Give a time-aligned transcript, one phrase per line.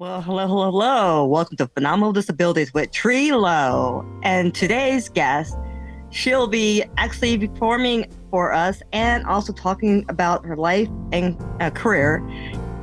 [0.00, 1.24] Well, hello, hello, hello.
[1.24, 4.04] Welcome to Phenomenal Disabilities with Tree Low.
[4.24, 5.56] And today's guest,
[6.10, 12.26] she'll be actually performing for us and also talking about her life and uh, career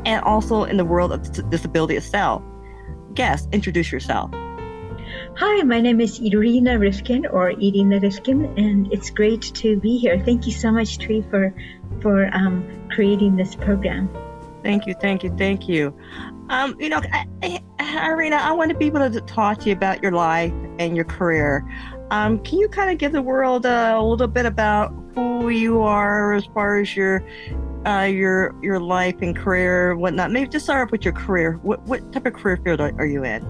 [0.06, 2.42] and also in the world of disability itself.
[3.14, 4.32] Guest, introduce yourself.
[5.36, 10.18] Hi, my name is Irina Rivkin or Irina Rivkin, and it's great to be here.
[10.24, 11.54] Thank you so much, Tree, for
[12.00, 14.10] for um, creating this program.
[14.64, 15.94] Thank you, thank you, thank you.
[16.52, 20.04] Um, you know, I, Irina, I want to be able to talk to you about
[20.04, 21.66] your life and your career.
[22.12, 25.82] Um, can you kind of give the world uh, a little bit about who you
[25.82, 27.26] are as far as your
[27.86, 30.32] uh, your your life and career, and whatnot?
[30.32, 31.54] Maybe just start off with your career.
[31.64, 33.46] What what type of career field are, are you in?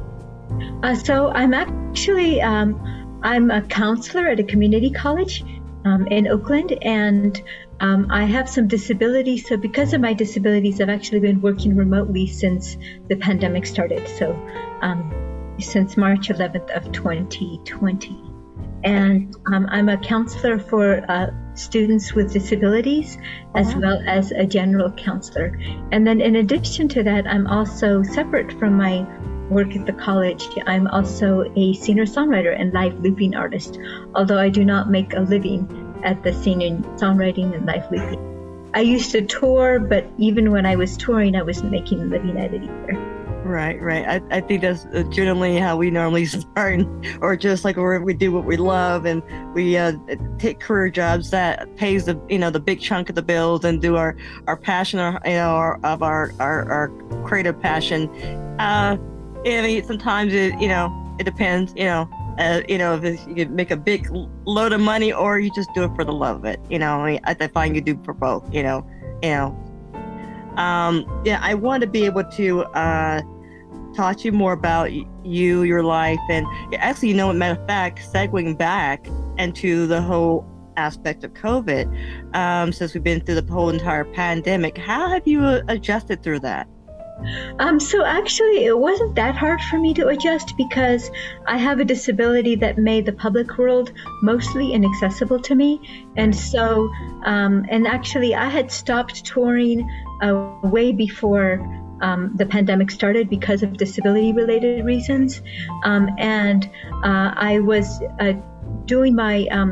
[0.83, 5.43] Uh, so I'm actually um, I'm a counselor at a community college
[5.85, 7.41] um, in Oakland, and
[7.81, 9.47] um, I have some disabilities.
[9.47, 12.77] So because of my disabilities, I've actually been working remotely since
[13.09, 14.07] the pandemic started.
[14.07, 14.33] So
[14.81, 15.11] um,
[15.59, 18.21] since March 11th of 2020,
[18.83, 23.17] and um, I'm a counselor for uh, students with disabilities
[23.55, 23.79] as uh-huh.
[23.81, 25.59] well as a general counselor.
[25.91, 29.05] And then in addition to that, I'm also separate from my
[29.49, 30.47] work at the college.
[30.65, 33.79] I'm also a singer songwriter and live looping artist,
[34.15, 38.71] although I do not make a living at the singing, songwriting, and live looping.
[38.73, 42.37] I used to tour, but even when I was touring, I wasn't making a living
[42.37, 43.21] at it either.
[43.43, 44.07] Right, right.
[44.07, 46.81] I, I think that's generally how we normally start,
[47.21, 49.93] or just like we do what we love and we uh,
[50.37, 53.81] take career jobs that pays the you know the big chunk of the bills and
[53.81, 54.15] do our
[54.47, 58.07] our passion, our, you know, our, of our, our our creative passion.
[58.59, 58.97] Uh,
[59.43, 63.45] I mean, sometimes it, you know, it depends, you know, uh, you know, if you
[63.47, 64.07] make a big
[64.45, 67.05] load of money or you just do it for the love of it, you know,
[67.05, 68.87] I, find you do for both, you know,
[69.21, 69.57] you know.
[70.57, 73.21] Um, yeah, I want to be able to uh,
[73.95, 77.99] talk to you more about you, your life, and actually, you know, matter of fact,
[78.11, 80.45] segueing back into the whole
[80.77, 85.41] aspect of COVID, um, since we've been through the whole entire pandemic, how have you
[85.41, 86.67] uh, adjusted through that?
[87.59, 91.09] Um, so actually, it wasn't that hard for me to adjust because
[91.47, 96.89] I have a disability that made the public world mostly inaccessible to me, and so
[97.23, 99.89] um, and actually, I had stopped touring
[100.21, 101.59] uh, way before
[102.01, 105.41] um, the pandemic started because of disability related reasons.
[105.83, 106.69] Um, and
[107.03, 108.33] uh, I was uh,
[108.91, 109.69] doing my um,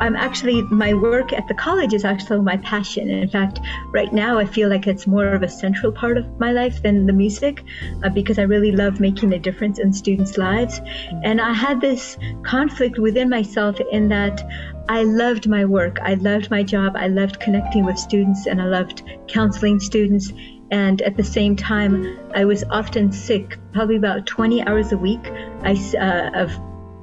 [0.00, 3.10] i'm actually my work at the college is actually my passion.
[3.10, 3.58] In fact
[3.98, 7.06] right now i feel like it's more of a central part of my life than
[7.06, 7.64] the music
[8.04, 10.80] uh, because i really love making a difference in students lives.
[11.24, 14.36] And i had this conflict within myself in that
[14.88, 18.66] i loved my work i loved my job i loved connecting with students and i
[18.66, 20.32] loved counseling students.
[20.70, 21.92] And at the same time
[22.40, 25.24] i was often sick probably about 20 hours a week
[25.72, 25.74] I,
[26.06, 26.50] uh, of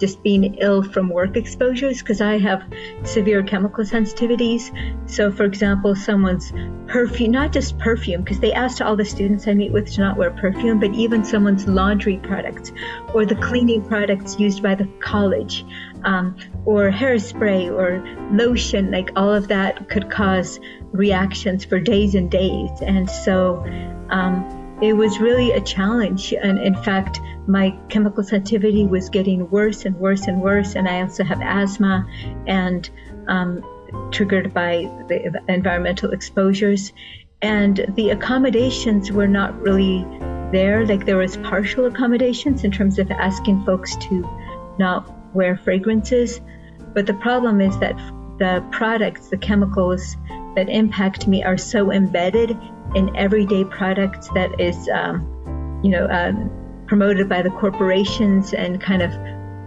[0.04, 2.62] just being ill from work exposures because I have
[3.04, 4.70] severe chemical sensitivities.
[5.10, 6.52] So, for example, someone's
[6.88, 10.18] perfume, not just perfume, because they asked all the students I meet with to not
[10.18, 12.74] wear perfume, but even someone's laundry products
[13.14, 15.66] or the cleaning products used by the college.
[16.04, 18.04] Um, or hairspray or
[18.36, 20.60] lotion, like all of that could cause
[20.92, 22.72] reactions for days and days.
[22.82, 23.64] And so
[24.10, 26.34] um, it was really a challenge.
[26.34, 30.76] And in fact, my chemical sensitivity was getting worse and worse and worse.
[30.76, 32.06] And I also have asthma
[32.48, 32.90] and
[33.30, 33.64] um,
[34.12, 36.92] triggered by the environmental exposures.
[37.42, 40.06] And the accommodations were not really
[40.52, 40.86] there.
[40.86, 44.30] Like there was partial accommodations in terms of asking folks to
[44.80, 46.42] not wear fragrances.
[46.94, 47.96] But the problem is that
[48.38, 50.18] the products, the chemicals
[50.58, 52.58] that impact me are so embedded
[52.96, 56.50] in everyday products that is, um, you know, um,
[56.88, 59.12] promoted by the corporations and kind of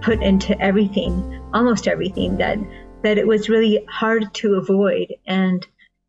[0.03, 2.59] put into everything, almost everything that
[3.03, 5.15] that it was really hard to avoid.
[5.27, 5.67] And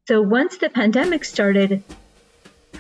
[0.08, 1.84] so once the pandemic started,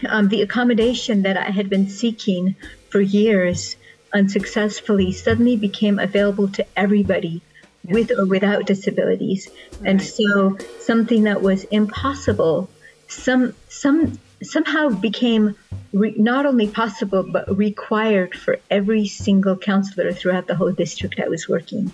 [0.08, 2.56] um, the accommodation that I had been seeking
[2.90, 3.76] for years
[4.14, 7.42] unsuccessfully suddenly became available to everybody
[7.84, 9.50] with or without disabilities.
[9.80, 9.90] Right.
[9.90, 12.70] And so something that was impossible,
[13.08, 15.56] some some somehow became
[15.94, 21.28] re- not only possible but required for every single counselor throughout the whole district I
[21.28, 21.92] was working.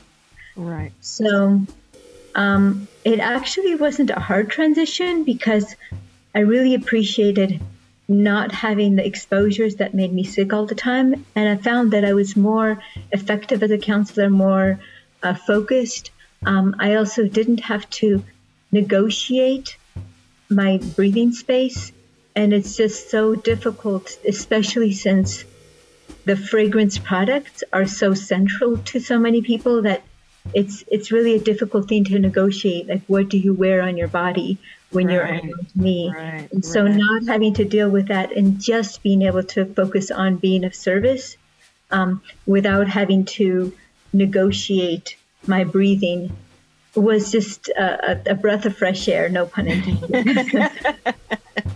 [0.56, 0.92] Right.
[1.01, 1.62] So
[2.36, 5.75] um, it actually wasn't a hard transition because
[6.36, 7.62] I really appreciated
[8.07, 11.25] not having the exposures that made me sick all the time.
[11.36, 14.80] And I found that I was more effective as a counselor, more
[15.22, 16.12] uh, focused.
[16.45, 18.24] Um, I also didn't have to
[18.72, 19.78] negotiate
[20.50, 21.92] my breathing space
[22.35, 25.44] and it's just so difficult, especially since
[26.25, 30.03] the fragrance products are so central to so many people that
[30.53, 32.88] it's it's really a difficult thing to negotiate.
[32.88, 34.57] Like, what do you wear on your body
[34.91, 35.13] when right.
[35.13, 36.12] you're around me?
[36.13, 36.51] Right.
[36.51, 36.95] And so, right.
[36.95, 40.75] not having to deal with that and just being able to focus on being of
[40.75, 41.38] service
[41.91, 43.74] um, without having to
[44.12, 45.15] negotiate
[45.47, 46.35] my breathing
[46.95, 49.30] was just a, a breath of fresh air.
[49.30, 50.71] No pun intended.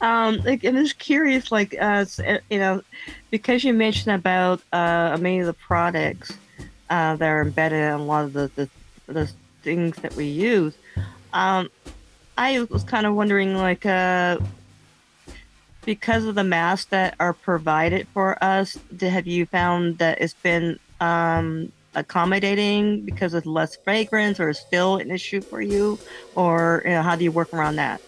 [0.00, 2.04] um, like, I'm just curious, like, uh,
[2.50, 2.82] you know,
[3.30, 6.32] because you mentioned about uh, many of the products
[6.90, 8.68] uh, that are embedded in a lot of the, the,
[9.06, 9.30] the
[9.62, 10.74] things that we use.
[11.32, 11.70] Um,
[12.36, 14.38] I was kind of wondering, like, uh,
[15.84, 20.78] because of the masks that are provided for us, have you found that it's been
[21.00, 25.98] um, accommodating because of less fragrance, or is still an issue for you,
[26.34, 28.00] or you know, how do you work around that?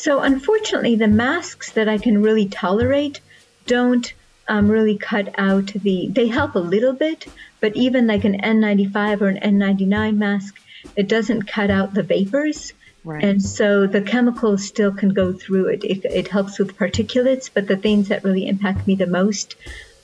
[0.00, 3.20] So, unfortunately, the masks that I can really tolerate
[3.66, 4.10] don't
[4.48, 6.08] um, really cut out the.
[6.08, 7.26] They help a little bit,
[7.60, 10.58] but even like an N95 or an N99 mask,
[10.96, 12.72] it doesn't cut out the vapors.
[13.04, 13.22] Right.
[13.22, 15.84] And so the chemicals still can go through it.
[15.84, 16.06] it.
[16.06, 19.54] It helps with particulates, but the things that really impact me the most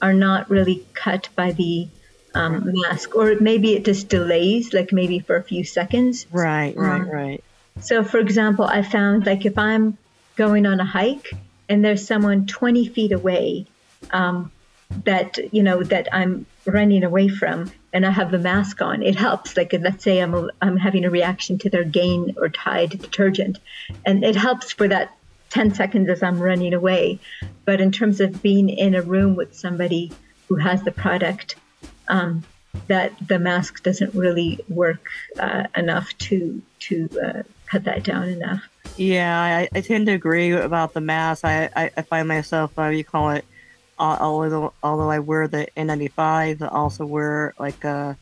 [0.03, 1.89] are not really cut by the
[2.35, 6.27] um, mask, or maybe it just delays, like maybe for a few seconds.
[6.31, 7.43] Right, right, um, right.
[7.81, 9.99] So, for example, I found like if I'm
[10.37, 11.31] going on a hike
[11.69, 13.67] and there's someone 20 feet away
[14.11, 14.53] um,
[15.05, 19.17] that you know that I'm running away from, and I have the mask on, it
[19.17, 19.57] helps.
[19.57, 23.59] Like let's say I'm a, I'm having a reaction to their Gain or Tide detergent,
[24.05, 25.17] and it helps for that
[25.51, 27.19] 10 seconds as I'm running away.
[27.65, 30.13] But in terms of being in a room with somebody
[30.49, 31.57] who has the product,
[32.09, 32.45] um,
[32.87, 35.09] that the mask doesn't really work
[35.39, 38.63] uh, enough to to uh, cut that down enough.
[38.97, 41.45] Yeah, I, I tend to agree about the mask.
[41.45, 43.45] I, I, I find myself, uh, you call it,
[43.99, 48.17] uh, although although I wear the N95, I also wear like a,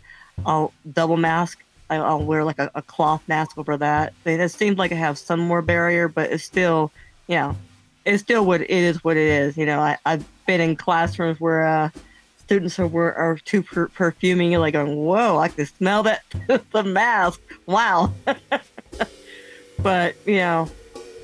[0.47, 1.61] a double mask.
[1.91, 4.15] I, will wear like a, a, cloth mask over that.
[4.25, 6.91] It seems like I have some more barrier, but it's still,
[7.29, 7.57] you know,
[8.05, 9.05] it's still what it is.
[9.05, 9.57] What it is.
[9.57, 11.91] You know, I, I've been in classrooms where uh,
[12.39, 16.23] students are were, are too per- perfuming, like going, "Whoa, I can smell that
[16.73, 18.13] the mask." Wow.
[19.79, 20.71] but you know,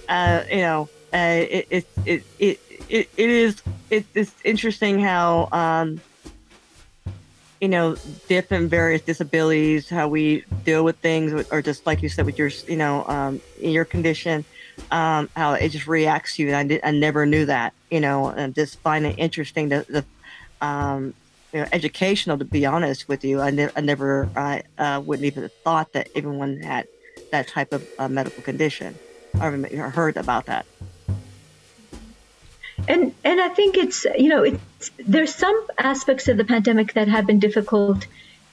[0.08, 1.17] uh, you know, uh,
[1.49, 6.00] it, it, it, it, it, it is, it, it's interesting how, um,
[7.61, 7.97] you know,
[8.29, 12.50] different various disabilities, how we deal with things, or just like you said, with your,
[12.67, 14.44] you know, um, in your condition,
[14.91, 16.49] um, how it just reacts to you.
[16.49, 19.85] And I, did, I never knew that, you know, and just find it interesting the,
[19.88, 21.14] the um,
[21.52, 23.41] you know, educational, to be honest with you.
[23.41, 26.87] I, ne- I never, I uh, wouldn't even have thought that everyone had
[27.31, 28.99] that type of uh, medical condition
[29.41, 29.50] or
[29.91, 30.67] heard about that.
[32.88, 37.09] And and I think it's you know it's there's some aspects of the pandemic that
[37.09, 38.06] have been difficult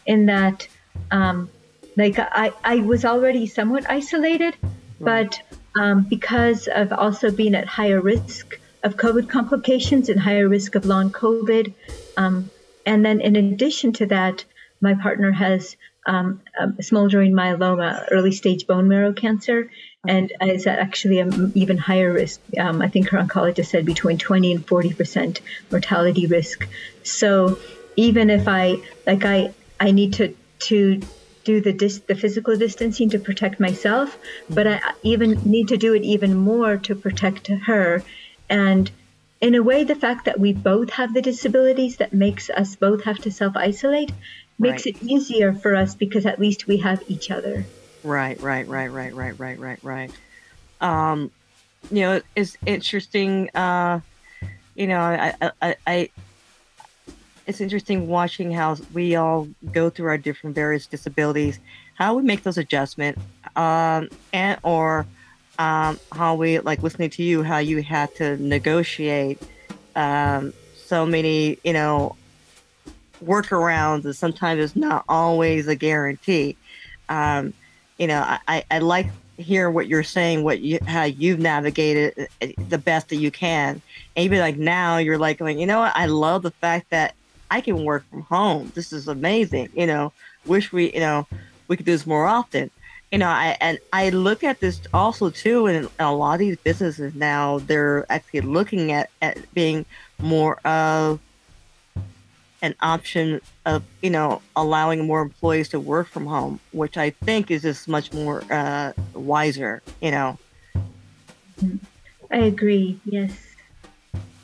[0.06, 0.68] in that
[1.12, 1.50] um,
[1.96, 4.56] like I I was already somewhat isolated,
[5.00, 5.42] but
[5.80, 10.86] um, because of also being at higher risk of COVID complications and higher risk of
[10.86, 11.74] long COVID,
[12.18, 12.50] um,
[12.86, 14.44] and then in addition to that,
[14.82, 15.78] my partner has
[16.08, 16.42] um,
[16.82, 19.70] smoldering myeloma, early stage bone marrow cancer,
[20.08, 22.40] and is actually an even higher risk.
[22.58, 26.68] Um, I think her oncologist said between 20 and 40 percent mortality risk.
[27.04, 27.60] So
[27.98, 31.02] even if I like I I need to to
[31.44, 34.18] do the dis- the physical distancing to protect myself,
[34.50, 38.04] but I even need to do it even more to protect her.
[38.50, 38.90] And
[39.40, 43.04] in a way, the fact that we both have the disabilities that makes us both
[43.04, 44.12] have to self isolate
[44.60, 44.96] makes right.
[44.96, 47.66] it easier for us because at least we have each other.
[48.04, 50.12] Right, right, right, right, right, right, right, right.
[50.82, 51.32] Um,
[51.92, 53.50] you know, it's interesting.
[53.56, 54.02] Uh,
[54.76, 56.10] you know, I, I, I,
[57.46, 61.60] it's interesting watching how we all go through our different various disabilities,
[61.96, 63.22] how we make those adjustments,
[63.56, 65.06] um, and or
[65.58, 69.42] um, how we like listening to you, how you had to negotiate
[69.96, 72.16] um, so many, you know,
[73.24, 76.56] workarounds and sometimes it's not always a guarantee.
[77.10, 77.54] Um,
[77.98, 79.08] you know, I, I like
[79.38, 83.82] hear what you're saying, what you how you've navigated uh, the best that you can.
[84.16, 85.94] And even like now, you're like going, you know what?
[85.96, 87.16] I love the fact that
[87.50, 88.72] I can work from home.
[88.76, 89.70] This is amazing.
[89.74, 90.14] You know,
[90.46, 91.28] wish we, you know,
[91.68, 92.72] we could do this more often.
[93.12, 96.58] You know, I and I look at this also too, and a lot of these
[96.58, 99.86] businesses now they're actually looking at at being
[100.20, 101.20] more of
[102.62, 107.52] an option of you know allowing more employees to work from home, which I think
[107.52, 109.82] is just much more uh, wiser.
[110.02, 110.38] You know.
[112.32, 113.00] I agree.
[113.06, 113.32] Yes.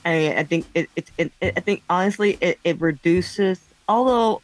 [0.05, 4.41] I, I think it, it, it, it, I think honestly it, it reduces although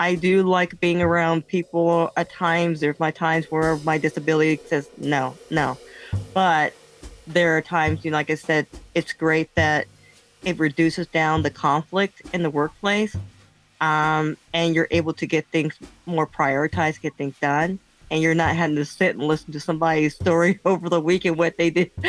[0.00, 2.80] I do like being around people at times.
[2.80, 5.76] There's my times where my disability says no, no.
[6.34, 6.72] But
[7.26, 9.86] there are times, you know, like I said, it's great that
[10.44, 13.16] it reduces down the conflict in the workplace.
[13.80, 17.78] Um, and you're able to get things more prioritized, get things done.
[18.10, 21.56] And you're not having to sit and listen to somebody's story over the weekend what
[21.56, 21.90] they did.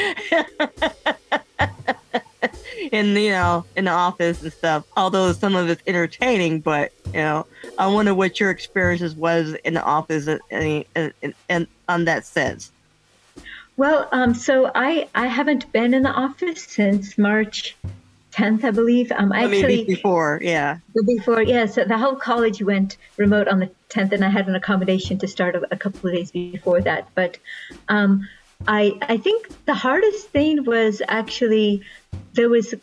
[2.92, 4.86] in you know in the office and stuff.
[4.96, 7.46] Although some of it's entertaining, but you know,
[7.78, 12.72] I wonder what your experiences was in the office and, and, and on that sense.
[13.78, 17.76] Well, um, so I I haven't been in the office since March
[18.40, 19.12] 10th, I believe.
[19.12, 20.78] Um, I actually before, yeah.
[21.06, 21.66] Before, yeah.
[21.66, 25.28] So the whole college went remote on the 10th, and I had an accommodation to
[25.28, 27.10] start a, a couple of days before that.
[27.16, 27.38] But
[27.88, 28.28] um,
[28.68, 31.84] I I think the hardest thing was actually
[32.34, 32.74] there was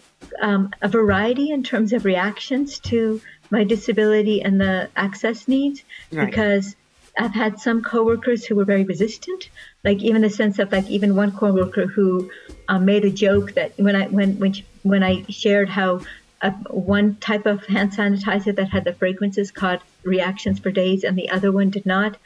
[0.41, 3.21] um, a variety in terms of reactions to
[3.51, 5.83] my disability and the access needs
[6.13, 6.27] right.
[6.27, 6.75] because
[7.19, 9.49] I've had some coworkers who were very resistant,
[9.85, 12.31] like even the sense of like even one coworker who
[12.69, 14.55] um, made a joke that when I when when
[14.89, 16.01] when I shared how
[16.43, 21.17] uh, one type of hand sanitizer that had the fragrances caused reactions for days and
[21.17, 22.17] the other one did not,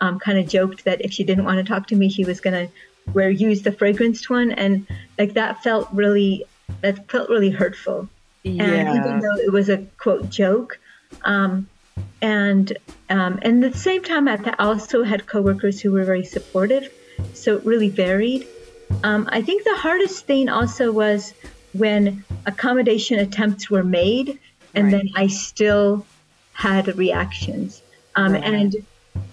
[0.00, 2.40] um, kind of joked that if she didn't want to talk to me, she was
[2.40, 2.68] gonna
[3.12, 4.86] wear use the fragranced one, and
[5.18, 6.44] like that felt really
[6.80, 8.08] that felt really hurtful.
[8.42, 8.64] Yeah.
[8.64, 10.78] And even though it was a quote joke,
[11.24, 11.68] um,
[12.20, 12.76] and
[13.10, 16.92] um, and at the same time, I also had coworkers who were very supportive.
[17.34, 18.46] So it really varied.
[19.02, 21.34] Um, I think the hardest thing also was
[21.78, 24.38] when accommodation attempts were made,
[24.74, 24.92] and right.
[24.92, 26.06] then I still
[26.52, 27.82] had reactions.
[28.14, 28.44] Um, right.
[28.44, 28.76] And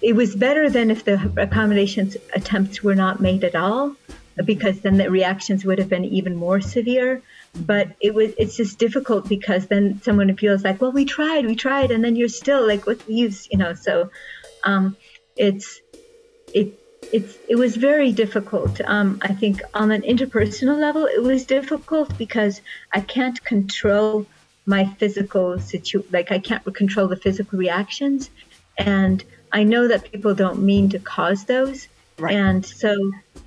[0.02, 3.96] it was better than if the accommodations attempts were not made at all
[4.46, 7.22] because then the reactions would have been even more severe
[7.56, 11.56] but it was it's just difficult because then someone feels like well we tried we
[11.56, 14.10] tried and then you're still like what's the use you know so
[14.64, 14.96] um,
[15.36, 15.82] it's
[16.54, 16.80] it
[17.14, 18.82] it's it was very difficult.
[18.94, 24.26] Um, i think on an interpersonal level it was difficult because i can't control
[24.66, 28.30] my physical situ like i can't control the physical reactions.
[28.78, 29.24] And
[29.60, 31.88] i know that people don't mean to cause those.
[32.20, 32.36] Right.
[32.36, 32.92] and so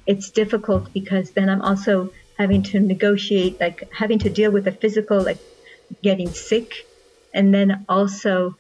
[0.06, 4.72] it's difficult because then I'm also having to negotiate, like having to deal with the
[4.72, 5.38] physical, like
[6.02, 6.86] getting sick,
[7.32, 8.56] and then also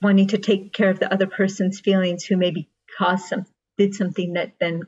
[0.00, 3.46] wanting to take care of the other person's feelings who maybe caused some
[3.78, 4.82] did something that then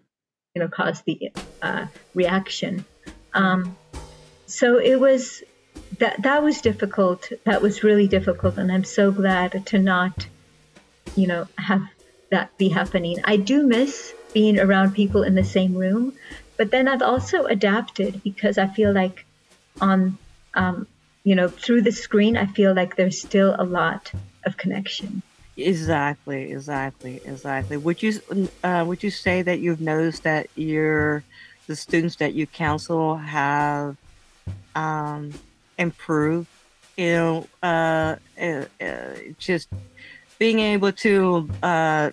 [0.55, 2.85] you know caused the uh, reaction.
[3.33, 3.76] Um,
[4.47, 5.43] so it was
[5.99, 7.31] that that was difficult.
[7.45, 10.26] That was really difficult, and I'm so glad to not,
[11.17, 11.83] you know, have
[12.31, 13.19] that be happening.
[13.25, 16.12] I do miss being around people in the same room.
[16.57, 19.25] But then I've also adapted because I feel like
[19.81, 20.19] on,
[20.55, 20.87] um,
[21.25, 24.12] you know, through the screen, I feel like there's still a lot
[24.45, 25.23] of connection.
[25.56, 27.76] Exactly, exactly, exactly.
[27.76, 28.20] Would you
[28.64, 31.25] uh, would you say that you've noticed that your
[31.68, 33.96] the students that you counsel have
[34.75, 35.38] um,
[35.78, 36.49] improved?
[36.96, 39.68] You know, uh, uh, uh just
[40.38, 42.11] being able to uh,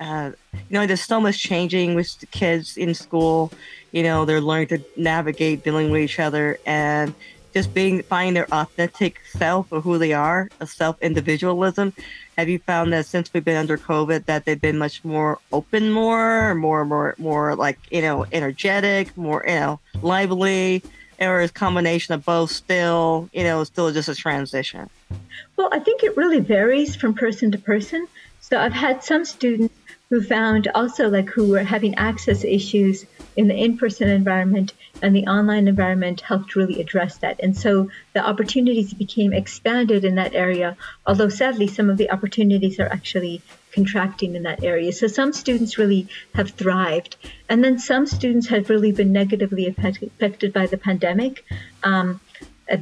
[0.00, 3.52] uh, you know, there's so much changing with the kids in school.
[3.92, 7.14] You know, they're learning to navigate dealing with each other and
[7.54, 11.94] just being finding their authentic self or who they are, a self individualism.
[12.36, 15.90] Have you found that since we've been under COVID that they've been much more open,
[15.90, 20.82] more, more, more, more like you know, energetic, more you know, lively,
[21.18, 24.90] or is combination of both still, you know, still just a transition?
[25.56, 28.06] Well, I think it really varies from person to person.
[28.40, 29.74] So I've had some students
[30.10, 34.72] who found also like who were having access issues in the in-person environment
[35.02, 37.38] and the online environment helped really address that.
[37.42, 42.78] And so the opportunities became expanded in that area although sadly some of the opportunities
[42.80, 44.90] are actually contracting in that area.
[44.92, 47.16] So some students really have thrived.
[47.48, 51.44] And then some students have really been negatively affected by the pandemic
[51.84, 52.20] um,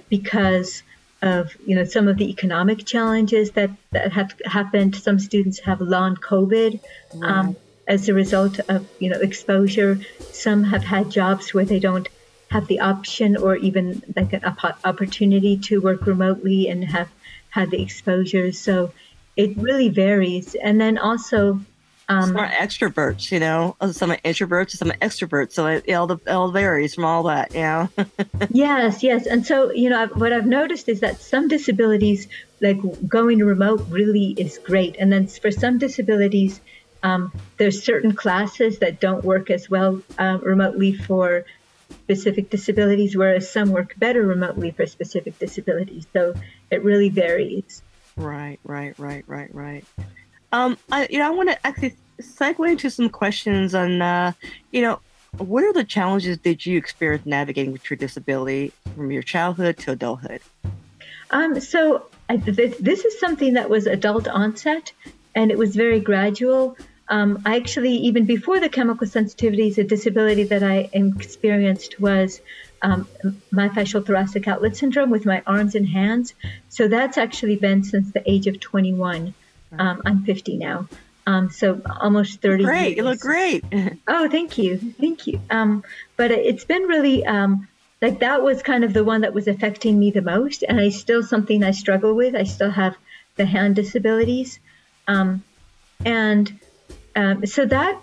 [0.09, 0.83] because
[1.25, 4.97] of you know some of the economic challenges that, that have happened.
[4.97, 6.81] Some students have long COVID
[7.23, 7.57] um,
[7.89, 9.99] as a result of you know exposure.
[10.31, 12.09] Some have had jobs where they don't
[12.51, 14.45] have the option or even like an
[14.85, 17.09] opportunity to work remotely and have
[17.51, 18.53] had the exposure.
[18.53, 18.93] So
[19.37, 20.55] it really varies.
[20.55, 21.61] And then also
[22.09, 23.77] um, some are extroverts, you know.
[23.81, 25.53] Uh, some are introverts, some are extroverts.
[25.53, 27.89] So it, it all, it all varies from all that, you know.
[28.51, 29.27] yes, yes.
[29.27, 32.29] And so, you know, what I've noticed is that some disabilities,
[32.61, 34.97] like going remote, really is great.
[34.99, 36.61] And then for some disabilities,
[37.03, 41.45] um, there's certain classes that don't work as well uh, remotely for
[41.91, 46.07] specific disabilities, whereas some work better remotely for specific disabilities.
[46.13, 46.35] So
[46.71, 47.83] it really varies.
[48.17, 49.85] Right, right, right, right, right.
[50.55, 54.33] Um, I you know I want to actually segue into some questions on uh,
[54.71, 55.01] you know
[55.39, 59.91] what are the challenges did you experience navigating with your disability from your childhood to
[59.91, 60.41] adulthood?
[61.33, 64.93] Um, so I, this, this is something that was adult onset,
[65.35, 66.77] and it was very gradual.
[67.09, 72.41] Um, I actually, even before the chemical sensitivities, a disability that I experienced was
[72.83, 73.09] um,
[73.53, 76.33] myofascial thoracic outlet syndrome with my arms and hands.
[76.69, 79.35] So that's actually been since the age of 21.
[79.79, 80.89] Um, I'm 50 now.
[81.27, 82.83] Um, so almost 30 great.
[82.83, 82.97] Years.
[82.97, 83.65] You look great.
[84.09, 84.77] oh, thank you.
[85.01, 85.41] Thank you.
[85.51, 85.83] Um,
[86.17, 87.67] but it's been really um,
[88.03, 90.65] like that was kind of the one that was affecting me the most.
[90.69, 92.35] And I still something I struggle with.
[92.35, 92.97] I still have
[93.37, 94.59] the hand disabilities.
[95.09, 95.43] Um,
[96.05, 96.59] and
[97.17, 97.99] um, so that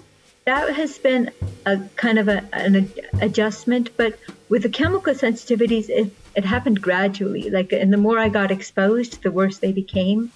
[0.46, 1.30] that has been
[1.68, 3.96] a kind of a, an adjustment.
[3.96, 4.18] But
[4.50, 7.50] with the chemical sensitivities, it, it happened gradually.
[7.52, 10.32] Like, and the more I got exposed, the worse they became.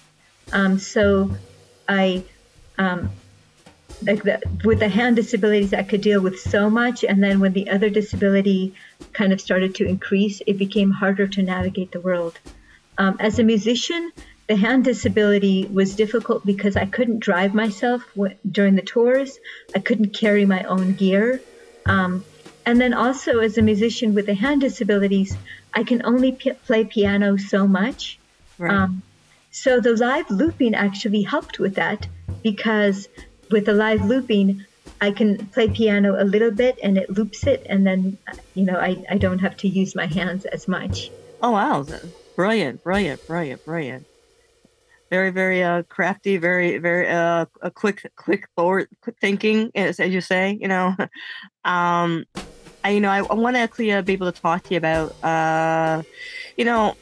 [0.52, 1.30] Um, so
[1.88, 2.22] I
[2.78, 3.10] um,
[4.02, 7.52] like the, with the hand disabilities, I could deal with so much, and then when
[7.52, 8.74] the other disability
[9.12, 12.38] kind of started to increase, it became harder to navigate the world.
[12.98, 14.12] Um, as a musician,
[14.46, 19.38] the hand disability was difficult because I couldn't drive myself w- during the tours.
[19.74, 21.40] I couldn't carry my own gear.
[21.84, 22.24] Um,
[22.64, 25.36] and then also, as a musician with the hand disabilities,
[25.74, 28.18] I can only p- play piano so much.
[28.58, 28.72] Right.
[28.72, 29.02] Um,
[29.56, 32.06] so the live looping actually helped with that
[32.42, 33.08] because
[33.50, 34.66] with the live looping,
[35.00, 38.18] I can play piano a little bit and it loops it, and then
[38.54, 41.10] you know I, I don't have to use my hands as much.
[41.42, 41.86] Oh wow,
[42.36, 44.06] brilliant, brilliant, brilliant, brilliant.
[45.08, 50.12] Very, very uh, crafty, very, very uh, a quick, quick forward, quick thinking, as, as
[50.12, 50.58] you say.
[50.60, 50.94] You know,
[51.64, 52.26] um,
[52.84, 54.78] I you know I, I want to actually uh, be able to talk to you
[54.78, 56.02] about uh,
[56.58, 56.94] you know,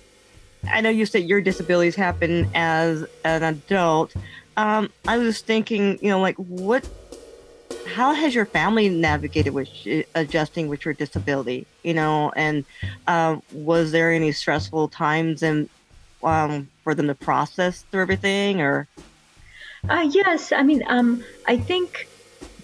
[0.70, 4.14] I know you said your disabilities happen as an adult.
[4.56, 6.88] Um, I was thinking, you know, like what,
[7.86, 9.68] how has your family navigated with
[10.14, 11.66] adjusting with your disability?
[11.82, 12.64] You know, and
[13.06, 15.68] uh, was there any stressful times and
[16.22, 18.88] um, for them to process through everything, or?
[19.88, 22.08] Uh, yes, I mean, um, I think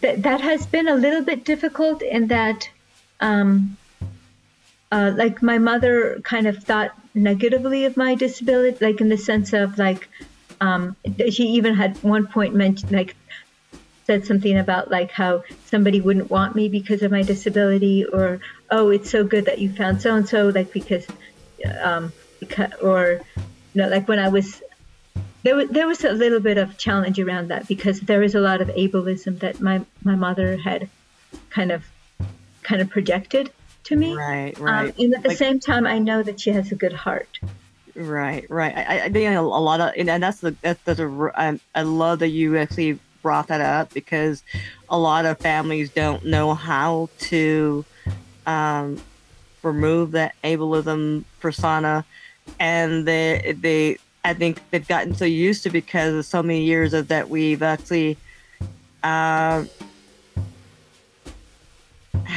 [0.01, 2.71] that that has been a little bit difficult in that,
[3.21, 3.77] um,
[4.93, 9.53] uh, like my mother kind of thought negatively of my disability, like in the sense
[9.53, 10.09] of like
[10.61, 10.97] um,
[11.31, 13.17] she even had one point mentioned like
[14.07, 18.89] said something about like how somebody wouldn't want me because of my disability or oh
[18.89, 21.07] it's so good that you found so and so like because
[21.81, 24.63] um because, or you know like when I was
[25.45, 28.41] there was there was a little bit of challenge around that because there is a
[28.41, 30.89] lot of ableism that my my mother had
[31.51, 31.85] kind of
[32.63, 33.51] kind of projected
[33.91, 36.51] to me right right um, and at the like, same time I know that she
[36.51, 37.39] has a good heart
[37.95, 38.77] Right, right.
[38.77, 41.33] I, I think a, lot of, and that's the that's, that's a.
[41.35, 44.43] I, I love that you actually brought that up because
[44.89, 47.85] a lot of families don't know how to
[48.47, 49.01] um,
[49.63, 52.05] remove that ableism persona,
[52.59, 56.95] and they they I think they've gotten so used to because of so many years
[56.95, 58.17] of that we've actually.
[59.03, 59.65] Uh,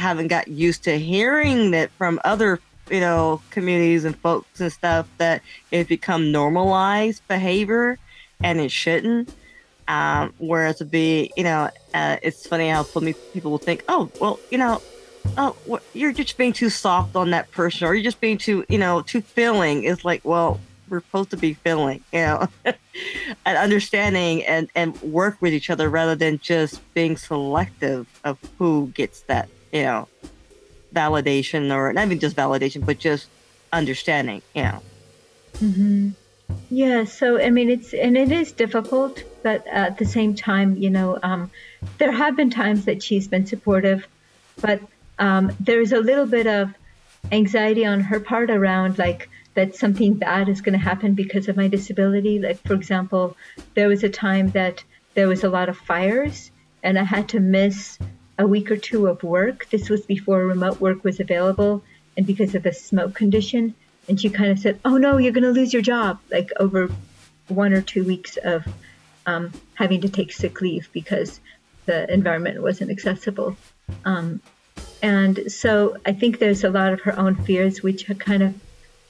[0.04, 5.08] haven't got used to hearing that from other you know, communities and folks and stuff
[5.16, 7.98] that it become normalized behavior
[8.42, 9.34] and it shouldn't.
[9.88, 13.84] Um, whereas to be, you know, uh, it's funny how so many people will think,
[13.88, 14.80] oh, well, you know,
[15.36, 18.64] oh, well, you're just being too soft on that person, or you're just being too,
[18.68, 19.84] you know, too filling.
[19.84, 25.36] It's like, well, we're supposed to be filling, you know, and understanding and and work
[25.40, 30.08] with each other rather than just being selective of who gets that, you know,
[30.94, 33.28] validation or not even just validation, but just
[33.72, 34.82] understanding, you know.
[35.54, 36.10] Mm-hmm.
[36.70, 40.90] Yeah, so I mean, it's and it is difficult, but at the same time, you
[40.90, 41.50] know, um,
[41.98, 44.06] there have been times that she's been supportive,
[44.60, 44.80] but
[45.18, 46.72] um, there's a little bit of
[47.32, 51.56] anxiety on her part around like that something bad is going to happen because of
[51.56, 52.38] my disability.
[52.38, 53.36] Like, for example,
[53.74, 54.84] there was a time that
[55.14, 56.50] there was a lot of fires
[56.82, 57.98] and I had to miss
[58.38, 59.68] a week or two of work.
[59.70, 61.82] This was before remote work was available
[62.16, 63.74] and because of the smoke condition.
[64.08, 66.90] And she kind of said, Oh no, you're going to lose your job, like over
[67.48, 68.66] one or two weeks of
[69.26, 71.40] um, having to take sick leave because
[71.86, 73.56] the environment wasn't accessible.
[74.04, 74.40] Um,
[75.02, 78.54] and so I think there's a lot of her own fears which have kind of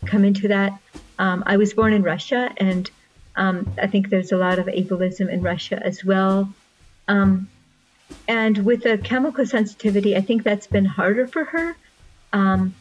[0.07, 0.79] come into that.
[1.19, 2.91] Um, I was born in Russia, and
[3.37, 6.53] um, I think there's a lot of ableism in Russia as well.
[7.07, 7.49] Um,
[8.29, 11.77] and with a chemical sensitivity, I think that's been harder for her
[12.35, 12.75] um,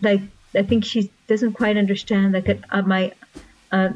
[0.00, 0.22] like
[0.54, 2.32] I think she doesn't quite understand.
[2.32, 3.12] Like uh, my,
[3.70, 3.90] uh,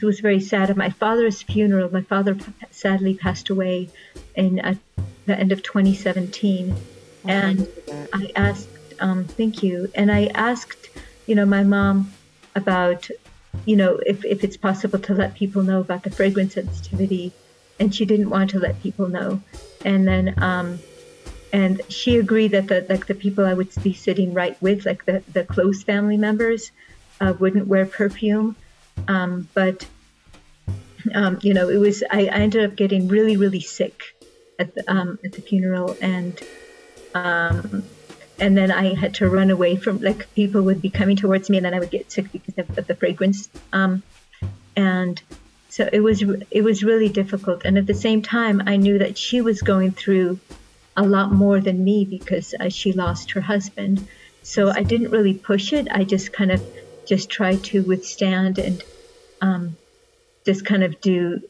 [0.00, 0.70] it was very sad.
[0.70, 2.36] At my father's funeral, my father
[2.70, 3.90] sadly passed away
[4.34, 4.74] in uh,
[5.26, 6.74] the end of 2017,
[7.26, 7.68] and
[8.12, 8.68] I asked,
[9.00, 10.90] um, thank you, and I asked,
[11.26, 12.12] you know, my mom
[12.54, 13.08] about,
[13.64, 17.32] you know, if if it's possible to let people know about the fragrance sensitivity,
[17.82, 19.42] and she didn't want to let people know,
[19.84, 20.34] and then.
[20.40, 20.78] Um,
[21.54, 25.04] and she agreed that the like the people I would be sitting right with, like
[25.04, 26.72] the the close family members,
[27.20, 28.56] uh, wouldn't wear perfume.
[29.06, 29.86] Um, but
[31.14, 34.02] um, you know, it was I, I, ended up getting really really sick
[34.58, 36.40] at the um, at the funeral, and
[37.14, 37.84] um,
[38.38, 41.58] and then I had to run away from like people would be coming towards me,
[41.58, 43.50] and then I would get sick because of, of the fragrance.
[43.74, 44.02] Um,
[44.74, 45.20] and
[45.72, 47.64] so it was it was really difficult.
[47.64, 50.38] And at the same time, I knew that she was going through
[50.98, 54.06] a lot more than me because uh, she lost her husband.
[54.42, 55.88] So I didn't really push it.
[55.90, 56.62] I just kind of
[57.06, 58.84] just tried to withstand and
[59.40, 59.78] um,
[60.44, 61.40] just kind of do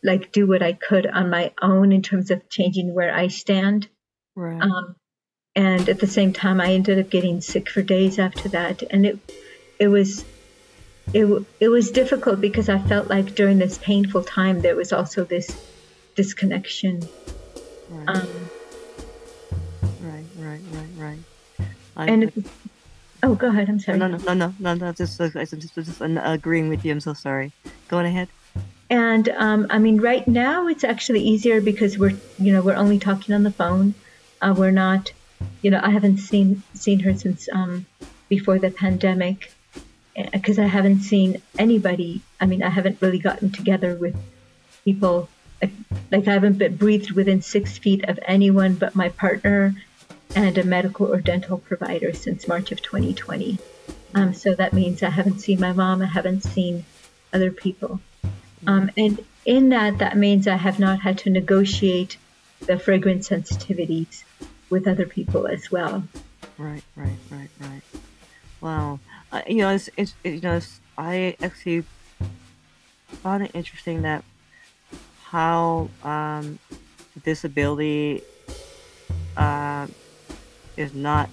[0.00, 3.88] like do what I could on my own in terms of changing where I stand.
[4.36, 4.62] Right.
[4.62, 4.94] Um,
[5.56, 9.04] and at the same time, I ended up getting sick for days after that, and
[9.04, 9.18] it
[9.80, 10.24] it was
[11.12, 15.24] it it was difficult because I felt like during this painful time there was also
[15.24, 15.50] this
[16.14, 17.02] disconnection.
[17.88, 18.08] Right.
[18.08, 18.28] Um,
[20.00, 21.18] right, right, right.
[21.96, 22.50] I, and
[23.22, 23.68] oh, go ahead.
[23.68, 23.98] I'm sorry.
[23.98, 24.92] No, no, no, no, no, no.
[24.92, 26.92] Just, uh, just, just, just agreeing with you.
[26.92, 27.52] I'm so sorry.
[27.88, 28.28] Go on ahead.
[28.88, 32.98] And um, I mean, right now it's actually easier because we're, you know, we're only
[32.98, 33.94] talking on the phone.
[34.42, 35.12] Uh, we're not,
[35.62, 37.86] you know, I haven't seen seen her since um,
[38.28, 39.52] before the pandemic
[40.32, 42.22] because I haven't seen anybody.
[42.40, 44.16] I mean, I haven't really gotten together with
[44.84, 45.28] people.
[46.10, 49.74] Like I haven't been breathed within six feet of anyone but my partner
[50.34, 53.58] and a medical or dental provider since March of 2020.
[54.14, 56.84] Um, so that means I haven't seen my mom, I haven't seen
[57.32, 58.00] other people.
[58.66, 62.16] Um, and in that, that means I have not had to negotiate
[62.60, 64.24] the fragrance sensitivities
[64.68, 66.04] with other people as well.
[66.58, 67.82] Right, right, right, right.
[68.60, 69.00] Wow.
[69.32, 71.84] Uh, you know, it's, it's it, you know, it's, I actually
[73.22, 74.24] found it interesting that
[75.24, 76.58] how um,
[77.24, 78.22] disability
[79.36, 79.86] uh,
[80.76, 81.30] is not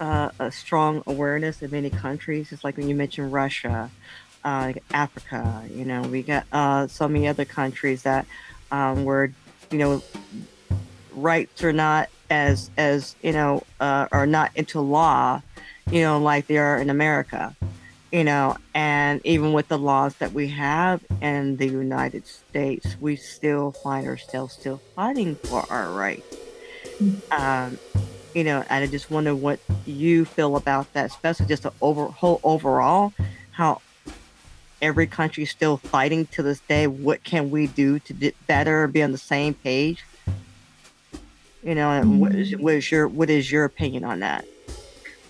[0.00, 2.52] uh, a strong awareness in many countries.
[2.52, 3.90] It's like when you mentioned Russia,
[4.44, 5.64] uh, Africa.
[5.70, 8.26] You know, we got uh, so many other countries that
[8.70, 9.32] um, where
[9.70, 10.02] you know
[11.12, 15.42] rights are not as as you know uh, are not into law.
[15.90, 17.54] You know, like they are in America.
[18.12, 23.16] You know, and even with the laws that we have in the United States, we
[23.16, 26.36] still find ourselves still fighting for our rights.
[27.30, 27.78] Um,
[28.32, 32.06] you know, and I just wonder what you feel about that, especially just the over,
[32.06, 33.12] whole overall,
[33.50, 33.80] how
[34.80, 36.86] every country is still fighting to this day.
[36.86, 40.04] What can we do to do better, be on the same page?
[41.62, 42.18] You know, mm-hmm.
[42.18, 44.44] what, is, what is your what is your opinion on that?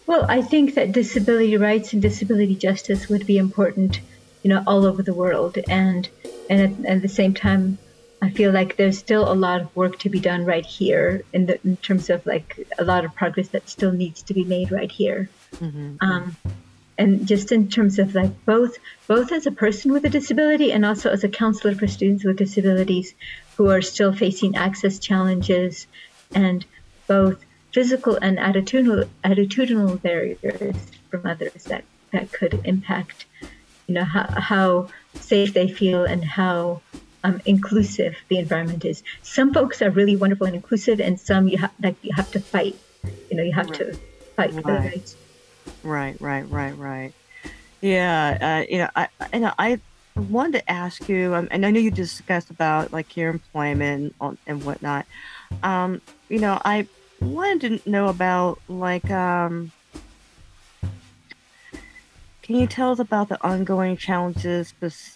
[0.07, 4.01] Well, I think that disability rights and disability justice would be important,
[4.43, 6.09] you know, all over the world, and
[6.49, 7.79] and at, at the same time,
[8.23, 11.47] I feel like there's still a lot of work to be done right here in
[11.47, 14.71] the in terms of like a lot of progress that still needs to be made
[14.71, 15.29] right here.
[15.57, 15.97] Mm-hmm.
[16.01, 16.37] Um,
[16.99, 20.85] and just in terms of like both both as a person with a disability and
[20.87, 23.15] also as a counselor for students with disabilities
[23.57, 25.87] who are still facing access challenges
[26.35, 26.65] and
[27.07, 27.45] both
[27.77, 30.77] physical and attitudinal attitudinal barriers
[31.11, 33.27] from others that that could impact
[33.87, 36.81] you know how, how safe they feel and how
[37.23, 39.03] um, inclusive the environment is.
[39.23, 42.41] Some folks are really wonderful and inclusive, and some you have like you have to
[42.41, 42.77] fight.
[43.31, 43.79] You know, you have right.
[43.81, 43.99] to
[44.37, 44.93] fight for right.
[44.93, 45.17] rights.
[45.83, 47.13] Right, right, right, right.
[47.83, 49.81] Yeah, uh, you know, I, you know, I
[50.17, 54.15] wanted to ask you, um, and I know you discussed about like your employment
[54.47, 55.05] and whatnot.
[55.63, 56.87] Um, you know, I
[57.21, 59.73] wanted to know about like um,
[62.47, 64.73] can you tell us about the ongoing challenges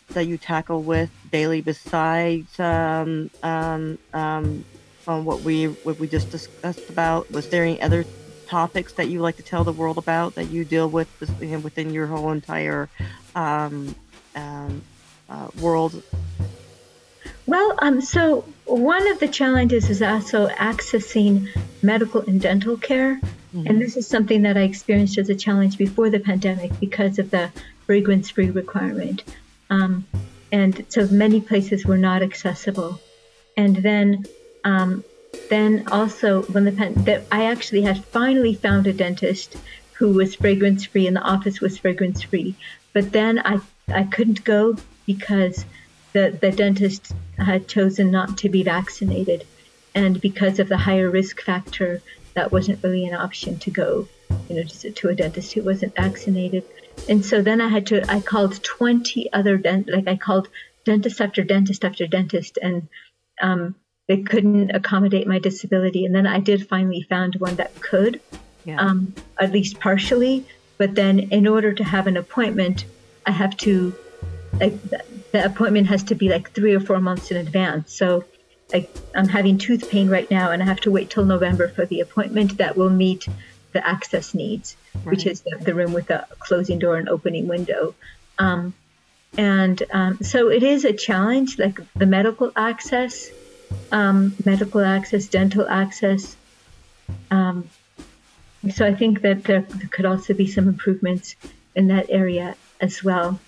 [0.08, 4.64] that you tackle with daily besides um, um, um,
[5.06, 7.30] what we what we just discussed about?
[7.30, 8.04] Was there any other
[8.46, 12.06] topics that you like to tell the world about that you deal with within your
[12.08, 12.88] whole entire
[13.36, 13.94] um,
[14.34, 14.82] um,
[15.28, 16.02] uh, world?
[17.50, 21.48] Well, um, so one of the challenges is also accessing
[21.82, 23.16] medical and dental care.
[23.16, 23.66] Mm-hmm.
[23.66, 27.32] And this is something that I experienced as a challenge before the pandemic because of
[27.32, 27.50] the
[27.86, 29.24] fragrance free requirement.
[29.68, 30.06] Um,
[30.52, 33.00] and so many places were not accessible.
[33.56, 34.26] And then
[34.62, 35.02] um,
[35.48, 39.56] then also when the pen that I actually had finally found a dentist
[39.94, 42.54] who was fragrance free and the office was fragrance free.
[42.92, 43.58] But then I
[43.88, 45.64] I couldn't go because
[46.12, 49.46] the the dentist had chosen not to be vaccinated,
[49.94, 52.02] and because of the higher risk factor,
[52.34, 54.08] that wasn't really an option to go,
[54.48, 56.64] you know, to, to a dentist who wasn't vaccinated.
[57.08, 60.48] And so then I had to I called 20 other dent like I called
[60.84, 62.88] dentist after dentist after dentist and
[63.40, 63.74] um,
[64.10, 66.04] they couldn't accommodate my disability.
[66.04, 68.20] And then I did finally found one that could,
[68.64, 68.80] yeah.
[68.80, 70.44] um, at least partially.
[70.78, 72.86] But then, in order to have an appointment,
[73.24, 73.94] I have to,
[74.58, 74.74] like,
[75.32, 77.92] the appointment has to be like three or four months in advance.
[77.92, 78.24] So,
[78.72, 81.86] like, I'm having tooth pain right now, and I have to wait till November for
[81.86, 83.26] the appointment that will meet
[83.72, 85.06] the access needs, right.
[85.06, 87.94] which is the, the, room with a closing door and opening window.
[88.38, 88.74] Um,
[89.38, 93.30] and um, so it is a challenge, like the medical access
[93.92, 96.36] um, medical access, dental access.
[97.30, 97.68] Um,
[98.72, 101.36] so I think that there could also be some improvements
[101.74, 103.40] in that area as well.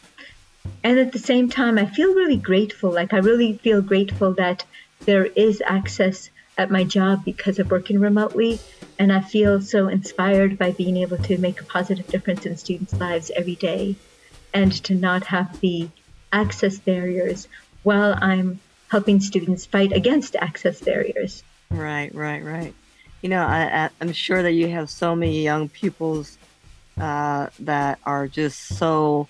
[0.85, 2.91] And at the same time, I feel really grateful.
[2.91, 4.65] Like I really feel grateful that
[5.01, 8.61] there is access at my job because of working remotely.
[8.99, 12.95] And I feel so inspired by being able to make a positive difference in students'
[12.95, 13.97] lives every day
[14.55, 15.89] and to not have the
[16.33, 17.49] access barriers
[17.83, 21.43] while I'm helping students fight against access barriers.
[21.71, 22.75] Right, right, right.
[23.23, 26.37] You know, I, am sure that you have so many young pupils
[26.99, 29.29] uh, that are just so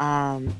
[0.00, 0.54] um,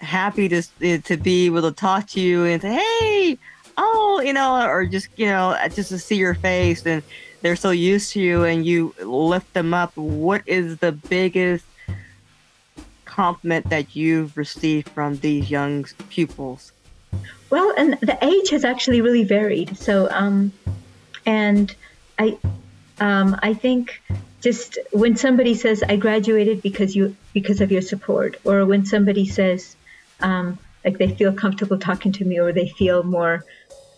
[0.00, 0.62] happy to
[0.98, 3.38] to be able to talk to you and say, "Hey,
[3.76, 7.02] oh," you know, or just you know, just to see your face, and
[7.42, 9.96] they're so used to you, and you lift them up.
[9.96, 11.64] What is the biggest
[13.04, 16.72] compliment that you've received from these young pupils?
[17.50, 19.76] Well, and the age has actually really varied.
[19.76, 20.52] So, um,
[21.24, 21.74] and
[22.18, 22.36] I,
[22.98, 24.02] um, I think
[24.44, 29.26] just when somebody says I graduated because you because of your support, or when somebody
[29.26, 29.74] says
[30.20, 33.42] um, like they feel comfortable talking to me, or they feel more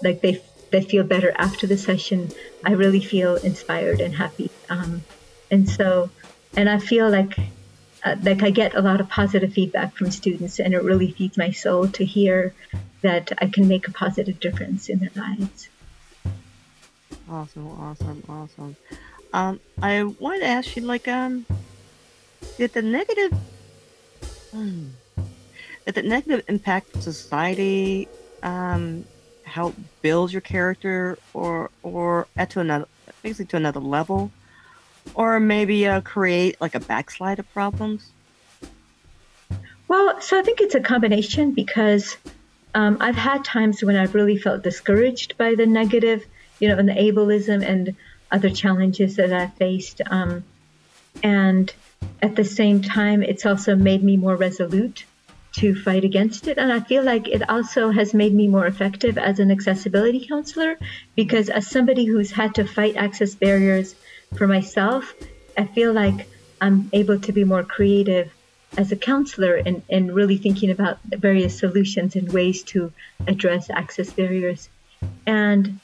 [0.05, 2.31] like they they feel better after the session,
[2.65, 4.51] I really feel inspired and happy.
[4.71, 5.03] Um,
[5.51, 6.11] and so,
[6.57, 7.37] and I feel like
[8.05, 11.37] uh, like I get a lot of positive feedback from students, and it really feeds
[11.37, 12.55] my soul to hear
[13.03, 15.69] that I can make a positive difference in their lives.
[17.29, 18.77] Awesome, awesome, awesome.
[19.33, 21.47] Um, I wanted to ask you, like, um,
[22.59, 23.33] did the negative,
[24.53, 24.87] hmm,
[25.85, 28.09] did the negative impact society,
[28.43, 29.05] um,
[29.45, 32.87] help build your character, or or at to another,
[33.23, 34.31] basically to another level,
[35.15, 38.11] or maybe uh, create like a backslide of problems?
[39.89, 42.17] Well, so I think it's a combination because
[42.75, 46.27] um, I've had times when I've really felt discouraged by the negative,
[46.59, 47.95] you know, and the ableism and
[48.31, 50.01] other challenges that I've faced.
[50.07, 50.45] Um,
[51.23, 51.73] and
[52.23, 55.05] at the same time, it's also made me more resolute
[55.53, 56.59] to fight against it.
[56.59, 60.79] And I feel like it also has made me more effective as an accessibility counselor
[61.15, 63.95] because, as somebody who's had to fight access barriers
[64.37, 65.15] for myself,
[65.57, 66.29] I feel like
[66.61, 68.31] I'm able to be more creative
[68.77, 72.93] as a counselor and, and really thinking about various solutions and ways to
[73.27, 74.69] address access barriers.
[75.27, 75.81] And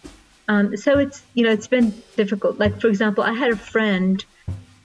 [0.53, 2.59] um, so it's, you know, it's been difficult.
[2.59, 4.23] Like, for example, I had a friend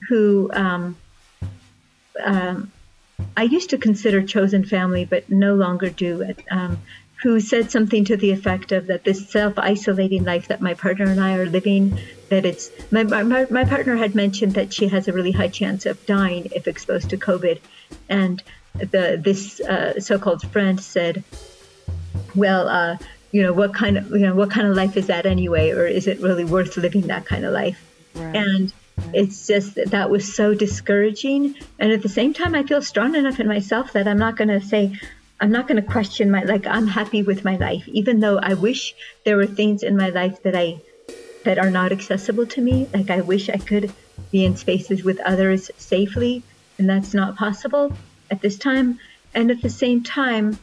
[0.07, 0.95] who um,
[2.23, 2.71] um,
[3.35, 6.39] I used to consider chosen family, but no longer do it.
[6.49, 6.79] Um,
[7.23, 11.19] who said something to the effect of that this self-isolating life that my partner and
[11.19, 11.99] I are living,
[12.29, 15.87] that it's my, my, my partner had mentioned that she has a really high chance
[15.87, 17.59] of dying if exposed to COVID,
[18.07, 18.43] and
[18.77, 21.23] the this uh, so-called friend said,
[22.35, 22.97] "Well, uh,
[23.31, 25.85] you know, what kind of you know what kind of life is that anyway, or
[25.85, 27.83] is it really worth living that kind of life?"
[28.15, 28.35] Right.
[28.35, 28.73] And
[29.13, 33.15] it's just that, that was so discouraging, and at the same time, I feel strong
[33.15, 34.97] enough in myself that I'm not going to say.
[35.39, 38.55] I'm not going to question my like I'm happy with my life even though I
[38.55, 40.81] wish there were things in my life that I
[41.43, 43.93] that are not accessible to me like I wish I could
[44.31, 46.41] be in spaces with others safely
[46.77, 47.93] and that's not possible
[48.29, 48.99] at this time.
[49.33, 50.57] And at the same time,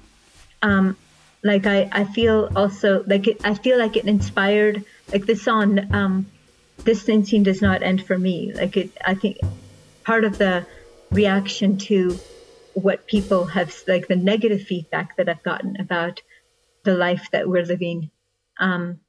[0.63, 0.97] um,
[1.45, 5.93] like I, I feel also like it, I feel like it inspired like the song
[5.95, 6.27] um,
[6.85, 8.53] distancing does not end for me.
[8.55, 9.39] Like it I think
[10.05, 10.67] part of the
[11.11, 12.19] reaction to
[12.73, 16.23] what people have like the negative feedback that I've gotten about
[16.83, 18.11] the life that we're living
[18.59, 19.01] um,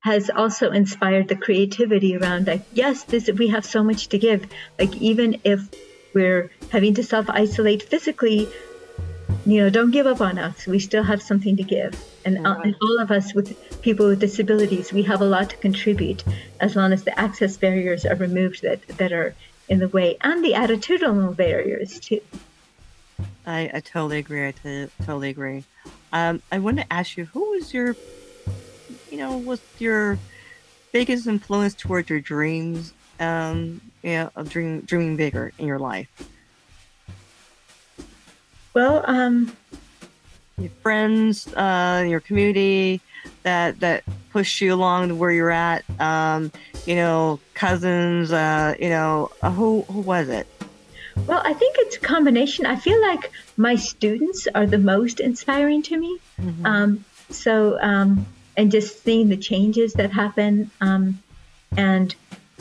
[0.00, 4.46] has also inspired the creativity around like yes this we have so much to give.
[4.78, 5.66] Like even if
[6.14, 8.46] we're having to self isolate physically
[9.46, 10.66] you know, don't give up on us.
[10.66, 11.98] We still have something to give.
[12.24, 15.56] And, uh, and all of us with people with disabilities, we have a lot to
[15.56, 16.22] contribute
[16.60, 19.34] as long as the access barriers are removed that, that are
[19.68, 22.20] in the way and the attitudinal barriers too.
[23.46, 24.46] I, I totally agree.
[24.46, 25.64] I t- totally agree.
[26.12, 27.96] Um, I want to ask you, who was your,
[29.10, 30.18] you know, was your
[30.92, 36.08] biggest influence towards your dreams, um, you know, of dream, dreaming bigger in your life?
[38.74, 39.56] Well, um,
[40.58, 43.00] your friends, uh, your community
[43.42, 45.84] that that pushed you along to where you're at.
[46.00, 46.52] Um,
[46.86, 48.32] you know, cousins.
[48.32, 50.46] Uh, you know, uh, who who was it?
[51.26, 52.66] Well, I think it's a combination.
[52.66, 56.18] I feel like my students are the most inspiring to me.
[56.40, 56.66] Mm-hmm.
[56.66, 58.26] Um, so, um,
[58.56, 61.20] and just seeing the changes that happen, um,
[61.76, 62.14] and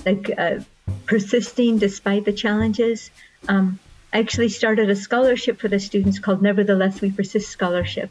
[0.06, 0.60] like uh,
[1.06, 3.12] persisting despite the challenges.
[3.48, 3.80] Um,
[4.14, 8.10] I actually started a scholarship for the students called Nevertheless We Persist Scholarship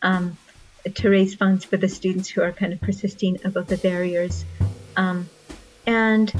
[0.00, 0.38] um,
[0.94, 4.44] to raise funds for the students who are kind of persisting about the barriers.
[4.96, 5.28] Um,
[5.86, 6.32] and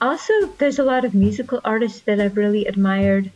[0.00, 3.30] also, there's a lot of musical artists that I've really admired.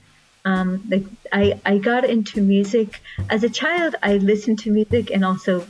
[0.45, 3.95] Um, like I, I got into music as a child.
[4.03, 5.67] I listened to music and also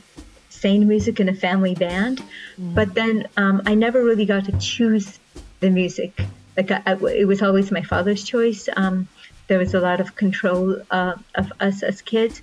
[0.49, 2.21] sang music in a family band,
[2.59, 2.75] mm.
[2.75, 5.19] but then um, I never really got to choose
[5.59, 6.21] the music.
[6.57, 8.67] Like I, I, it was always my father's choice.
[8.75, 9.07] Um,
[9.47, 12.41] there was a lot of control uh, of us as kids.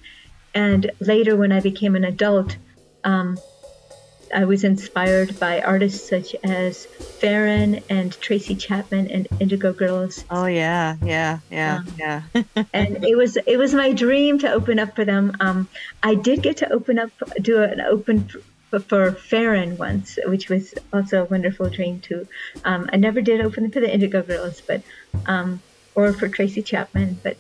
[0.55, 2.57] And later, when I became an adult,
[3.05, 3.38] um,
[4.35, 10.25] I was inspired by artists such as Ferron and Tracy Chapman and Indigo Girls.
[10.31, 12.23] Oh yeah, yeah, yeah, um, yeah.
[12.73, 15.37] and it was it was my dream to open up for them.
[15.41, 15.69] Um,
[16.03, 17.11] I did get to open up,
[17.43, 18.29] do an open
[18.71, 22.27] for, for Ferron once, which was also a wonderful dream too.
[22.65, 24.83] Um, I never did open for the Indigo Girls, but
[25.27, 25.61] um,
[25.95, 27.37] or for Tracy Chapman, but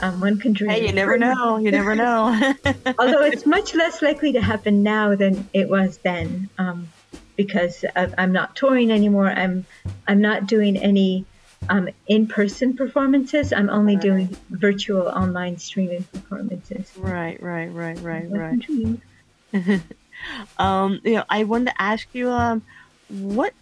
[0.00, 0.70] um, one can dream.
[0.70, 1.58] Hey, you never know.
[1.58, 2.28] You never know.
[2.98, 6.88] Although it's much less likely to happen now than it was then, um,
[7.36, 9.28] because I'm not touring anymore.
[9.28, 9.64] I'm
[10.06, 11.24] I'm not doing any
[11.68, 13.52] um, in-person performances.
[13.52, 14.02] I'm only right.
[14.02, 16.92] doing virtual online streaming performances.
[16.96, 19.80] Right, right, right, right, right.
[20.58, 22.62] um, you know, I wanted to ask you, um,
[23.08, 23.54] what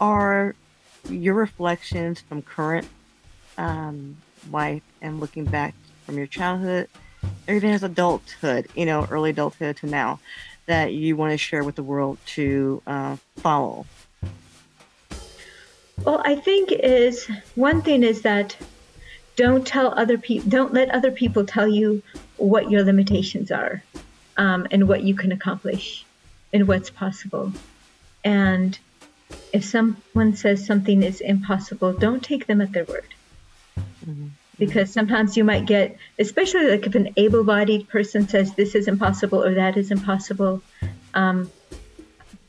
[0.00, 0.54] are
[1.08, 2.86] your reflections from current
[3.58, 4.16] um,
[4.50, 5.74] life and looking back
[6.06, 6.88] from your childhood
[7.48, 10.20] or even as adulthood, you know, early adulthood to now,
[10.66, 13.86] that you want to share with the world to uh, follow?
[16.04, 18.56] Well, I think is one thing is that
[19.36, 22.02] don't tell other people, don't let other people tell you
[22.36, 23.82] what your limitations are
[24.36, 26.04] um, and what you can accomplish
[26.52, 27.52] and what's possible.
[28.24, 28.78] And
[29.52, 33.06] if someone says something is impossible, don't take them at their word.
[34.06, 34.28] Mm-hmm.
[34.58, 38.86] Because sometimes you might get, especially like if an able bodied person says this is
[38.86, 40.62] impossible or that is impossible,
[41.12, 41.50] um,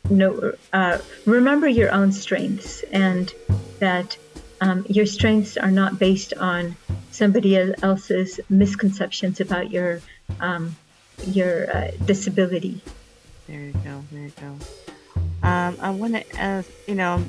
[0.10, 3.34] no, uh, remember your own strengths and
[3.80, 4.18] that
[4.62, 6.76] um, your strengths are not based on
[7.12, 10.02] somebody else's misconceptions about your
[10.40, 10.76] um,
[11.26, 12.82] your uh, disability.
[13.48, 14.04] There you go.
[14.12, 14.58] There you go.
[15.48, 17.24] Um, I want to ask, you know,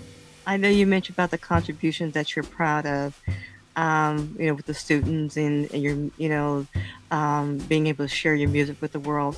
[0.46, 3.20] I know you mentioned about the contributions that you're proud of
[3.76, 6.66] um, you know, with the students and, and your, you know,
[7.10, 9.36] um, being able to share your music with the world.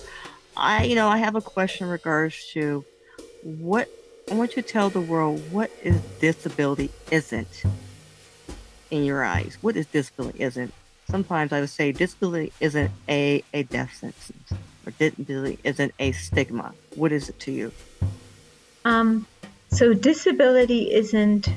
[0.57, 2.85] I, you know, I have a question in regards to
[3.43, 3.89] what
[4.31, 7.65] I want you to tell the world what is disability isn't
[8.91, 9.59] in your eyes.
[9.61, 10.73] What is disability isn't?
[11.11, 14.53] Sometimes I would say disability isn't a, a death sentence
[14.87, 16.75] or disability isn't a stigma.
[16.95, 17.73] What is it to you?
[18.85, 19.27] Um,
[19.71, 21.49] so disability isn't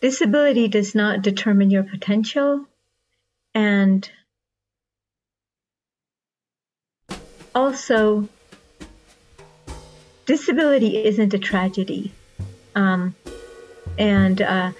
[0.00, 2.66] disability does not determine your potential,
[3.54, 4.08] and
[7.54, 8.28] also,
[10.26, 12.12] disability isn't a tragedy.
[12.74, 13.16] Um,
[13.98, 14.72] and uh,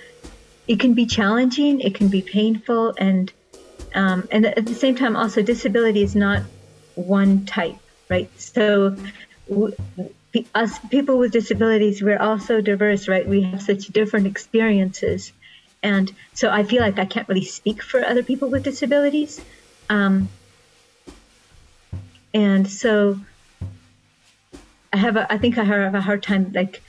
[0.68, 3.32] it can be challenging, it can be painful, and
[3.94, 6.42] um, and at the same time, also disability is not
[6.94, 7.76] one type,
[8.08, 8.30] right?
[8.38, 8.96] So
[9.48, 9.74] w-
[10.54, 13.26] us people with disabilities, we're also diverse, right?
[13.26, 15.32] We have such different experiences.
[15.82, 19.40] And so I feel like I can't really speak for other people with disabilities.
[19.88, 20.28] Um,
[22.34, 23.18] and so
[24.92, 26.82] I have a, I think I have a hard time like,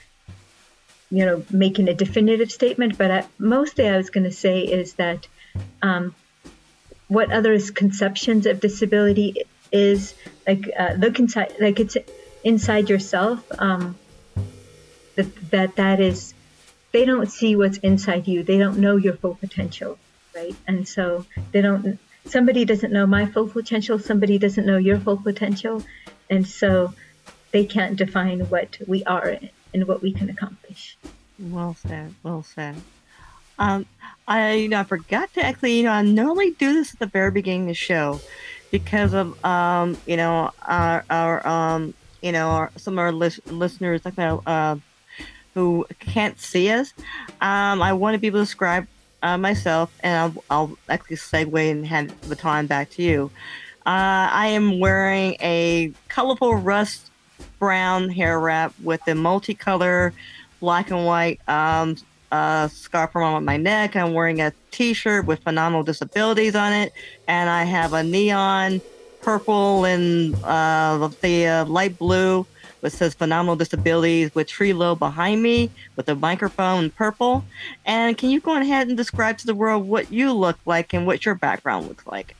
[1.10, 4.94] you know, making a definitive statement, but I, mostly I was going to say is
[4.94, 5.26] that
[5.82, 6.14] um,
[7.08, 9.42] what others' conceptions of disability
[9.72, 10.14] is
[10.46, 11.96] like uh, look inside, like it's
[12.44, 13.96] inside yourself um,
[15.16, 16.34] that that that is
[16.92, 18.42] they don't see what's inside you.
[18.42, 19.98] They don't know your full potential,
[20.34, 20.54] right?
[20.66, 21.98] And so they don't.
[22.26, 23.98] Somebody doesn't know my full potential.
[23.98, 25.84] Somebody doesn't know your full potential,
[26.28, 26.92] and so
[27.52, 29.38] they can't define what we are
[29.72, 30.96] and what we can accomplish.
[31.38, 32.14] Well said.
[32.22, 32.76] Well said.
[33.58, 33.86] Um,
[34.26, 37.06] I you know I forgot to actually you know I normally do this at the
[37.06, 38.20] very beginning of the show
[38.70, 43.40] because of um you know our our um you know our, some of our lis-
[43.46, 44.76] listeners like uh,
[45.54, 46.92] who can't see us.
[47.40, 48.86] Um, I want to be able to describe
[49.22, 53.30] uh, myself, and I'll, I'll actually segue and hand the baton back to you.
[53.86, 57.10] Uh, I am wearing a colorful rust
[57.58, 60.12] brown hair wrap with a multicolor
[60.60, 61.96] black and white um,
[62.30, 63.96] uh, scarf around my neck.
[63.96, 66.92] I'm wearing a T-shirt with phenomenal disabilities on it,
[67.26, 68.80] and I have a neon
[69.22, 72.46] purple and uh, the uh, light blue
[72.80, 77.44] which says phenomenal disabilities with Trilo behind me with a microphone in purple.
[77.84, 81.06] And can you go ahead and describe to the world what you look like and
[81.06, 82.34] what your background looks like?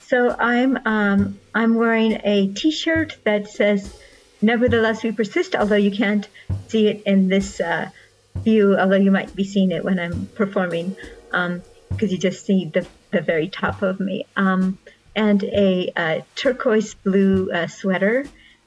[0.00, 3.94] So I'm um, I'm wearing a T-shirt that says
[4.40, 6.26] "Nevertheless we persist," although you can't
[6.68, 7.90] see it in this uh,
[8.36, 10.96] view, although you might be seeing it when I'm performing,
[11.30, 11.62] because um,
[12.08, 14.24] you just see the the very top of me.
[14.34, 14.78] Um,
[15.18, 18.24] and a, a, turquoise blue uh, sweater,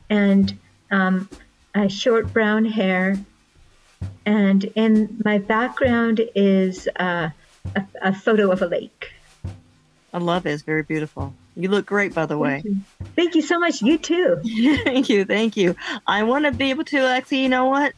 [0.10, 0.60] and
[0.92, 1.30] um,
[1.88, 3.18] short brown hair,
[4.26, 7.30] and in my background is uh,
[7.74, 9.14] a, a, photo of a lake.
[10.14, 10.52] I love it.
[10.52, 11.34] It's very beautiful.
[11.56, 12.62] You look great, by the way.
[12.62, 12.82] Thank you,
[13.16, 13.82] thank you so much.
[13.82, 14.42] You too.
[14.84, 15.24] thank you.
[15.24, 15.78] Thank you.
[16.06, 17.94] I want to be able to actually, you know what?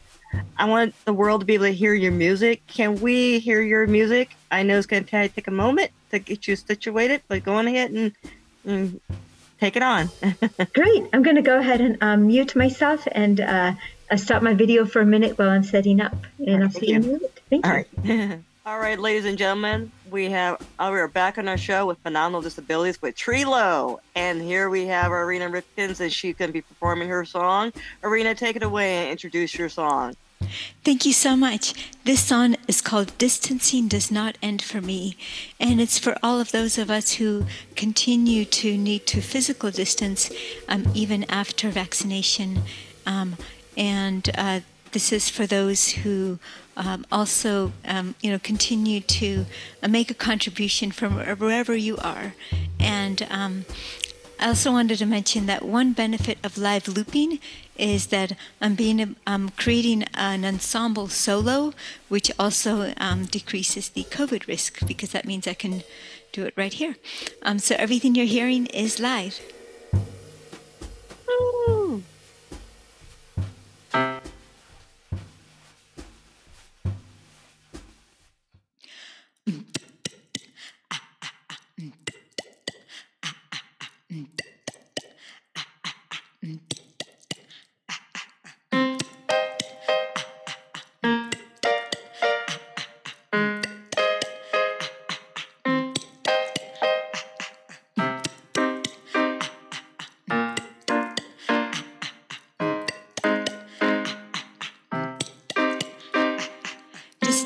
[0.57, 2.65] I want the world to be able to hear your music.
[2.67, 4.35] Can we hear your music?
[4.51, 7.67] I know it's going to take a moment to get you situated, but go on
[7.67, 8.11] ahead and,
[8.65, 8.99] and
[9.59, 10.09] take it on.
[10.73, 11.05] Great.
[11.13, 13.73] I'm going to go ahead and um, mute myself and uh,
[14.17, 16.15] stop my video for a minute while I'm setting up.
[16.39, 17.39] And right, I'll see you in a minute.
[17.49, 17.85] Thank All you.
[18.03, 18.39] Right.
[18.65, 21.97] All right, ladies and gentlemen, we have uh, we are back on our show with
[21.97, 26.61] phenomenal disabilities with Trilo, and here we have Irina Ripkins, and she's going to be
[26.61, 27.73] performing her song.
[28.05, 30.15] Irina, take it away and introduce your song.
[30.83, 31.73] Thank you so much.
[32.03, 35.15] This song is called Distancing Does Not End for Me.
[35.59, 40.29] And it's for all of those of us who continue to need to physical distance
[40.67, 42.63] um, even after vaccination.
[43.05, 43.37] Um,
[43.77, 44.59] and uh,
[44.91, 46.39] this is for those who
[46.77, 49.45] um, also, um, you know, continue to
[49.81, 52.33] uh, make a contribution from wherever you are.
[52.79, 53.65] And um,
[54.39, 57.39] I also wanted to mention that one benefit of live looping
[57.77, 61.73] is that I'm being I'm creating an ensemble solo,
[62.09, 65.83] which also um, decreases the COVID risk because that means I can
[66.31, 66.95] do it right here.
[67.41, 69.39] Um, so everything you're hearing is live.
[71.29, 71.82] Ooh.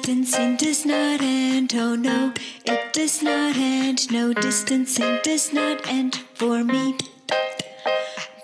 [0.08, 2.32] Distancing does not end, oh no,
[2.64, 4.10] it does not end.
[4.10, 6.96] No distancing does not end for me.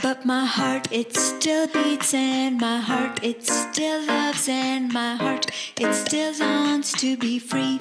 [0.02, 5.52] But my heart, it still beats, and my heart, it still loves, and my heart,
[5.80, 7.80] it still longs to be free.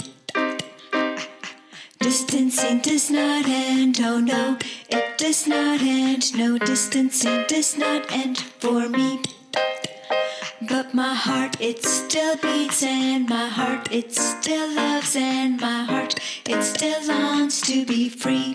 [1.99, 4.59] Distancing does not end, oh no,
[4.91, 6.39] it does not end.
[6.39, 9.21] No distancing does not end for me.
[10.83, 16.19] But my heart, it still beats, and my heart, it still loves, and my heart,
[16.45, 18.55] it still longs to be free.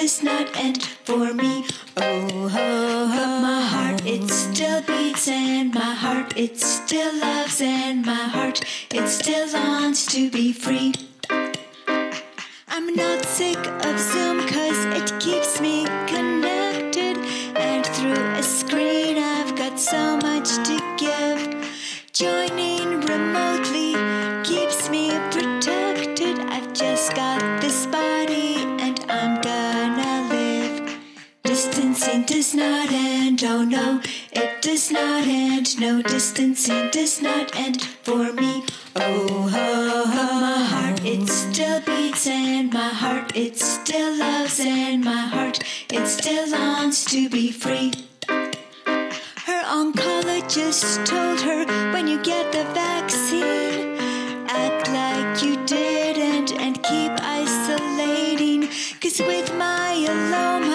[0.00, 0.38] It's oh,
[1.96, 3.96] oh, oh.
[4.06, 10.06] it still beats, and my heart it still loves, and my heart it still longs
[10.06, 10.94] to be free.
[12.68, 17.18] I'm not sick of Zoom cause it keeps me connected.
[17.56, 21.40] And through a screen, I've got so much to give.
[22.12, 23.47] Joining remotely
[32.28, 34.02] does not end, oh no,
[34.32, 35.80] it does not end.
[35.80, 38.64] No distancing does not end for me.
[38.94, 45.22] Oh, ho, my heart, it still beats and my heart, it still loves and my
[45.22, 47.92] heart, it still longs to be free.
[48.28, 51.64] Her oncologist told her
[51.94, 53.96] when you get the vaccine,
[54.48, 58.68] act like you didn't and keep isolating.
[59.00, 60.67] Cause with myeloma,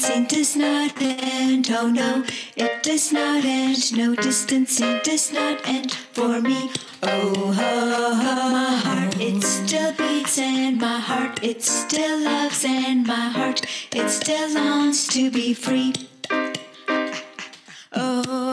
[0.00, 2.24] Distancing does not end, oh no,
[2.56, 3.94] it does not end.
[3.94, 6.70] No distancing does not end for me.
[7.02, 8.14] Oh, ho,
[8.50, 14.08] my heart, it still beats and my heart, it still loves and my heart, it
[14.08, 15.92] still longs to be free.
[17.92, 18.49] Oh,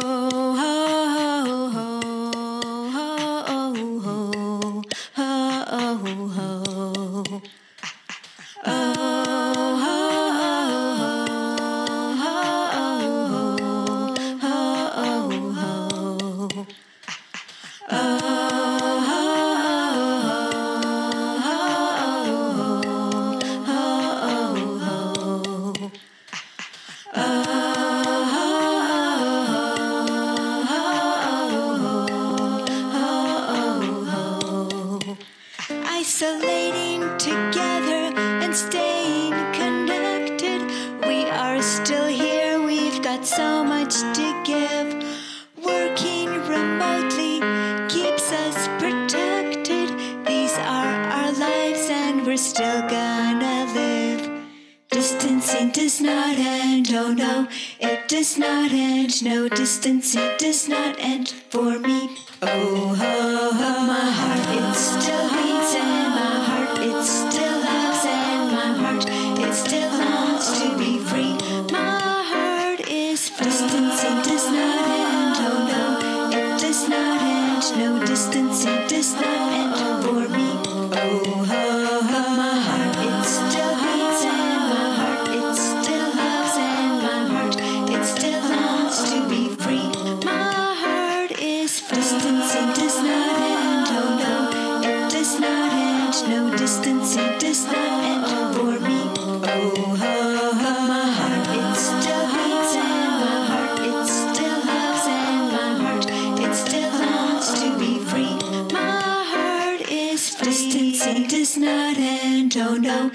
[96.23, 96.51] end.
[96.51, 98.99] No distancing does not end for me.
[99.17, 105.45] Oh, ho, ho, my heart, it still beats, and my heart, it still loves, and
[105.53, 106.05] my heart,
[106.39, 108.35] it still longs to be free.
[108.73, 110.45] My heart is free.
[110.47, 113.11] Distancing does not end, oh no,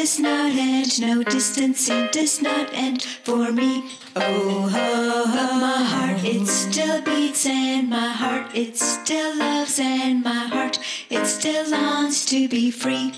[0.00, 0.98] does not end.
[0.98, 3.84] No distancing does not end for me.
[4.16, 5.26] Oh, ho,
[5.60, 10.78] my heart, it still beats, and my heart, it still loves, and my heart,
[11.10, 13.12] it still longs to be free.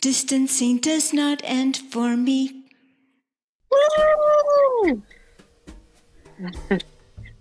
[0.00, 2.64] Distancing does not end for me.
[3.70, 5.02] Woo!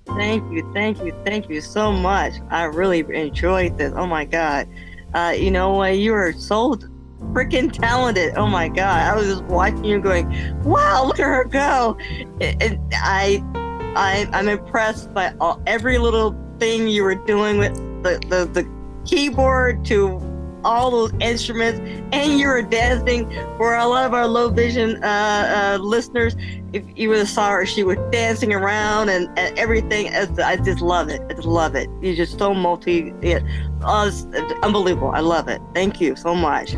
[0.05, 2.33] thank you, thank you, thank you so much.
[2.49, 3.93] I really enjoyed this.
[3.95, 4.67] Oh my god.
[5.13, 5.97] Uh, you know what?
[5.97, 6.75] You are so
[7.33, 8.33] freaking talented.
[8.35, 9.11] Oh my god.
[9.11, 10.27] I was just watching you going,
[10.63, 11.97] wow, look at her go.
[12.41, 13.43] And I,
[13.95, 18.69] I, I'm impressed by all, every little thing you were doing with the, the, the
[19.05, 20.21] keyboard to
[20.65, 21.79] all those instruments.
[22.11, 26.35] And you were dancing for a lot of our low vision uh, uh, listeners.
[26.73, 30.13] If you would have saw her she was dancing around and, and everything.
[30.13, 31.21] I just love it.
[31.29, 31.89] I just love it.
[32.01, 33.39] You're just so multi yeah,
[33.81, 34.25] it's
[34.61, 35.11] unbelievable.
[35.11, 35.61] I love it.
[35.73, 36.75] Thank you so much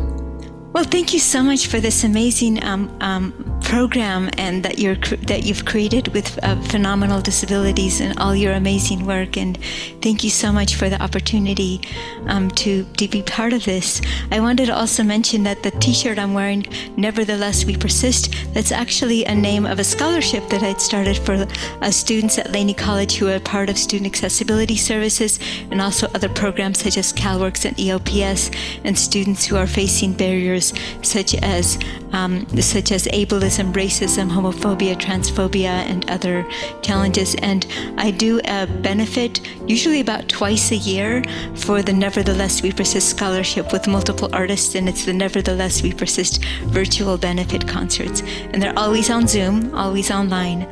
[0.72, 5.00] Well, thank you so much for this amazing um, um, program and that you're
[5.32, 9.38] that you've created with uh, phenomenal disabilities and all your amazing work.
[9.38, 9.56] And
[10.02, 11.80] thank you so much for the opportunity
[12.26, 14.02] um, to to be part of this.
[14.30, 16.66] I wanted to also mention that the T-shirt I'm wearing,
[17.06, 21.90] "Nevertheless We Persist," that's actually a name of a scholarship that I'd started for uh,
[21.90, 26.78] students at Laney College who are part of student accessibility services and also other programs
[26.84, 28.42] such as CalWorks and EOPS,
[28.84, 31.78] and students who are facing barriers such as
[32.12, 36.46] um, such as ableism racism, homophobia, transphobia, and other
[36.82, 37.34] challenges.
[37.36, 41.22] And I do a benefit, usually about twice a year,
[41.54, 46.44] for the Nevertheless We Persist Scholarship with multiple artists, and it's the Nevertheless We Persist
[46.64, 48.22] virtual benefit concerts.
[48.52, 50.66] And they're always on Zoom, always online.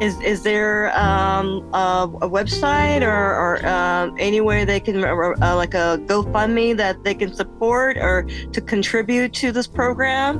[0.00, 5.56] Is is there um, a, a, website or, or uh, anywhere they can uh, uh,
[5.56, 10.38] like a GoFundMe that they can support or to contribute to this program?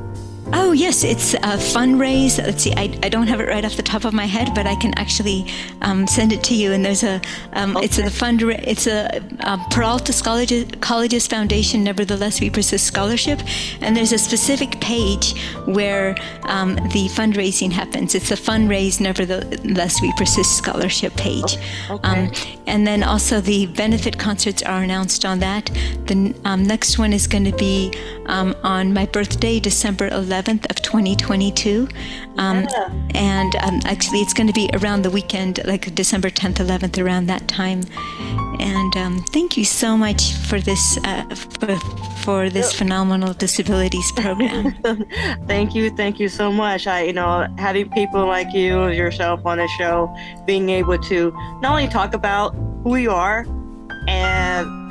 [0.53, 2.39] Oh, yes, it's a Funraise.
[2.39, 4.67] Let's see, I, I don't have it right off the top of my head, but
[4.67, 5.47] I can actually
[5.83, 6.73] um, send it to you.
[6.73, 7.21] And there's a,
[7.53, 7.85] um, okay.
[7.85, 13.41] it's a fund, it's a, a Peralta Colleges, Colleges Foundation, Nevertheless We Persist Scholarship.
[13.83, 18.15] And there's a specific page where um, the fundraising happens.
[18.15, 21.59] It's the Funraise, Nevertheless We Persist Scholarship page.
[21.91, 22.09] Okay.
[22.09, 22.33] Um,
[22.67, 25.67] and then also the benefit concerts are announced on that.
[26.07, 27.93] The um, next one is going to be
[28.27, 31.89] um, on my birthday, December 11th of 2022.
[32.37, 32.93] Um, yeah.
[33.15, 37.27] And um, actually, it's going to be around the weekend, like December 10th, 11th, around
[37.27, 37.83] that time.
[38.61, 41.77] And um, thank you so much for this uh, for,
[42.23, 44.77] for this phenomenal disabilities program.
[45.47, 46.87] thank you, thank you so much.
[46.87, 50.15] I, you know, having people like you, yourself on the show,
[50.47, 51.31] being able to
[51.61, 53.47] not only talk about who you are
[54.09, 54.88] and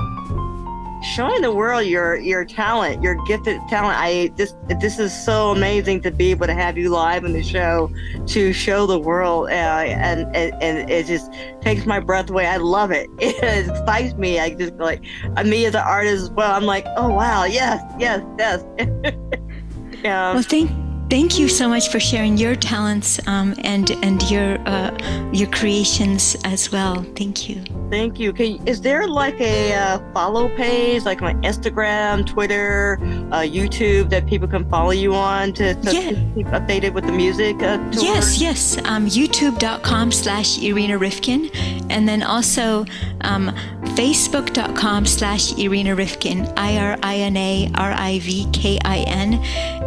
[1.01, 3.97] showing the world your your talent, your gifted talent.
[3.97, 7.43] I this this is so amazing to be able to have you live in the
[7.43, 7.91] show
[8.27, 11.31] to show the world, uh, and, and and it just
[11.61, 12.45] takes my breath away.
[12.45, 13.09] I love it.
[13.27, 14.39] It excites me.
[14.39, 15.03] I just like
[15.35, 16.51] uh, me as an artist as well.
[16.51, 18.63] I'm like, oh wow, yes, yes, yes.
[20.03, 20.33] yeah.
[20.33, 20.71] Well, thank
[21.09, 24.91] thank you so much for sharing your talents um, and and your uh,
[25.31, 27.03] your creations as well.
[27.15, 27.63] Thank you.
[27.89, 28.33] Thank you.
[28.33, 32.97] Can, is there like a uh, follow page, like on Instagram, Twitter,
[33.31, 36.11] uh, YouTube, that people can follow you on to, to yeah.
[36.35, 37.55] keep updated with the music?
[37.61, 38.77] Uh, yes, yes.
[38.85, 41.49] Um, YouTube.com slash Irina Rivkin,
[41.89, 42.85] And then also
[43.21, 43.55] um,
[43.97, 49.33] Facebook.com slash Irina Rivkin, I R I N A R I V K I N.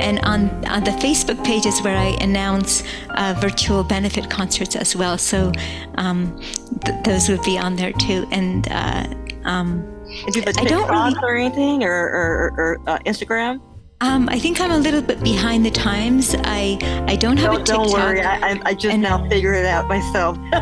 [0.01, 4.97] And on, on the Facebook page is where I announce uh, virtual benefit concerts as
[4.97, 5.17] well.
[5.17, 5.53] So
[5.95, 6.37] um,
[6.85, 8.27] th- those would be on there too.
[8.33, 9.07] And uh,
[9.45, 9.87] um,
[10.27, 13.61] I don't really, or anything or, or, or uh, Instagram.
[14.03, 16.34] Um, I think I'm a little bit behind the times.
[16.38, 17.84] I I don't have don't, a TikTok.
[17.84, 20.38] Don't worry, I, I just and, now figured it out myself.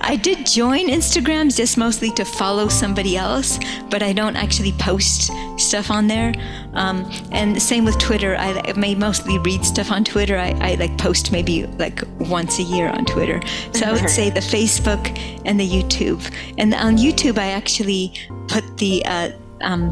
[0.00, 3.58] I did join Instagram just mostly to follow somebody else,
[3.90, 6.32] but I don't actually post stuff on there.
[6.74, 8.36] Um, and the same with Twitter.
[8.36, 10.38] I, I may mostly read stuff on Twitter.
[10.38, 13.40] I, I like post maybe like once a year on Twitter.
[13.72, 16.32] So I would say the Facebook and the YouTube.
[16.56, 18.14] And on YouTube, I actually
[18.46, 19.30] put the uh,
[19.62, 19.90] um,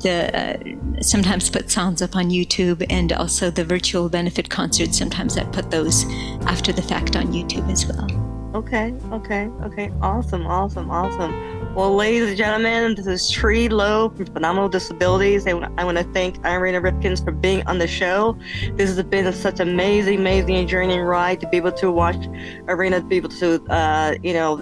[0.00, 4.98] the uh, sometimes put songs up on YouTube and also the virtual benefit concerts.
[4.98, 6.04] Sometimes I put those
[6.42, 8.26] after the fact on YouTube as well.
[8.54, 9.92] Okay, okay, okay.
[10.00, 11.74] Awesome, awesome, awesome.
[11.74, 15.44] Well, ladies and gentlemen, this is Tree Lowe from Phenomenal Disabilities.
[15.44, 18.38] And I want to thank Irina Ripkins for being on the show.
[18.76, 22.16] This has been such an amazing, amazing journey and ride to be able to watch
[22.66, 24.56] Irina, to be able to, uh, you know,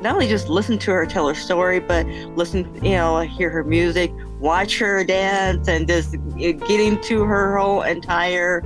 [0.00, 3.64] not only just listen to her tell her story, but listen, you know, hear her
[3.64, 8.62] music, watch her dance, and just get into her whole entire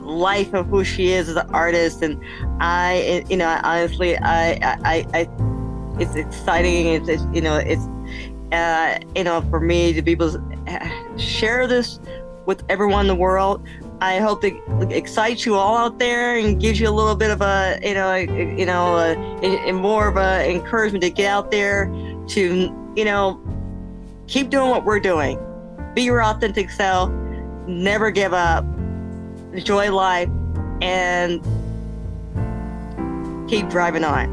[0.00, 2.02] life of who she is as an artist.
[2.02, 2.20] And
[2.60, 4.52] I, you know, honestly, I,
[4.84, 5.28] I, I
[6.00, 6.88] it's exciting.
[6.88, 7.86] It's, it's you know, it's,
[8.52, 12.00] uh, you know, for me to be able to share this
[12.46, 13.66] with everyone in the world
[14.00, 14.54] I hope it
[14.90, 18.14] excites you all out there and gives you a little bit of a, you know,
[18.14, 21.86] you know, a, a more of a encouragement to get out there
[22.28, 23.40] to, you know,
[24.26, 25.38] keep doing what we're doing.
[25.94, 27.10] Be your authentic self.
[27.66, 28.64] Never give up.
[29.52, 30.28] Enjoy life
[30.82, 31.40] and
[33.48, 34.28] keep driving on.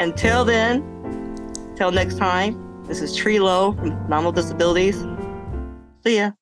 [0.00, 0.84] Until then,
[1.76, 5.04] till next time, this is Tree Low from Phenomenal Disabilities.
[6.04, 6.37] See ya.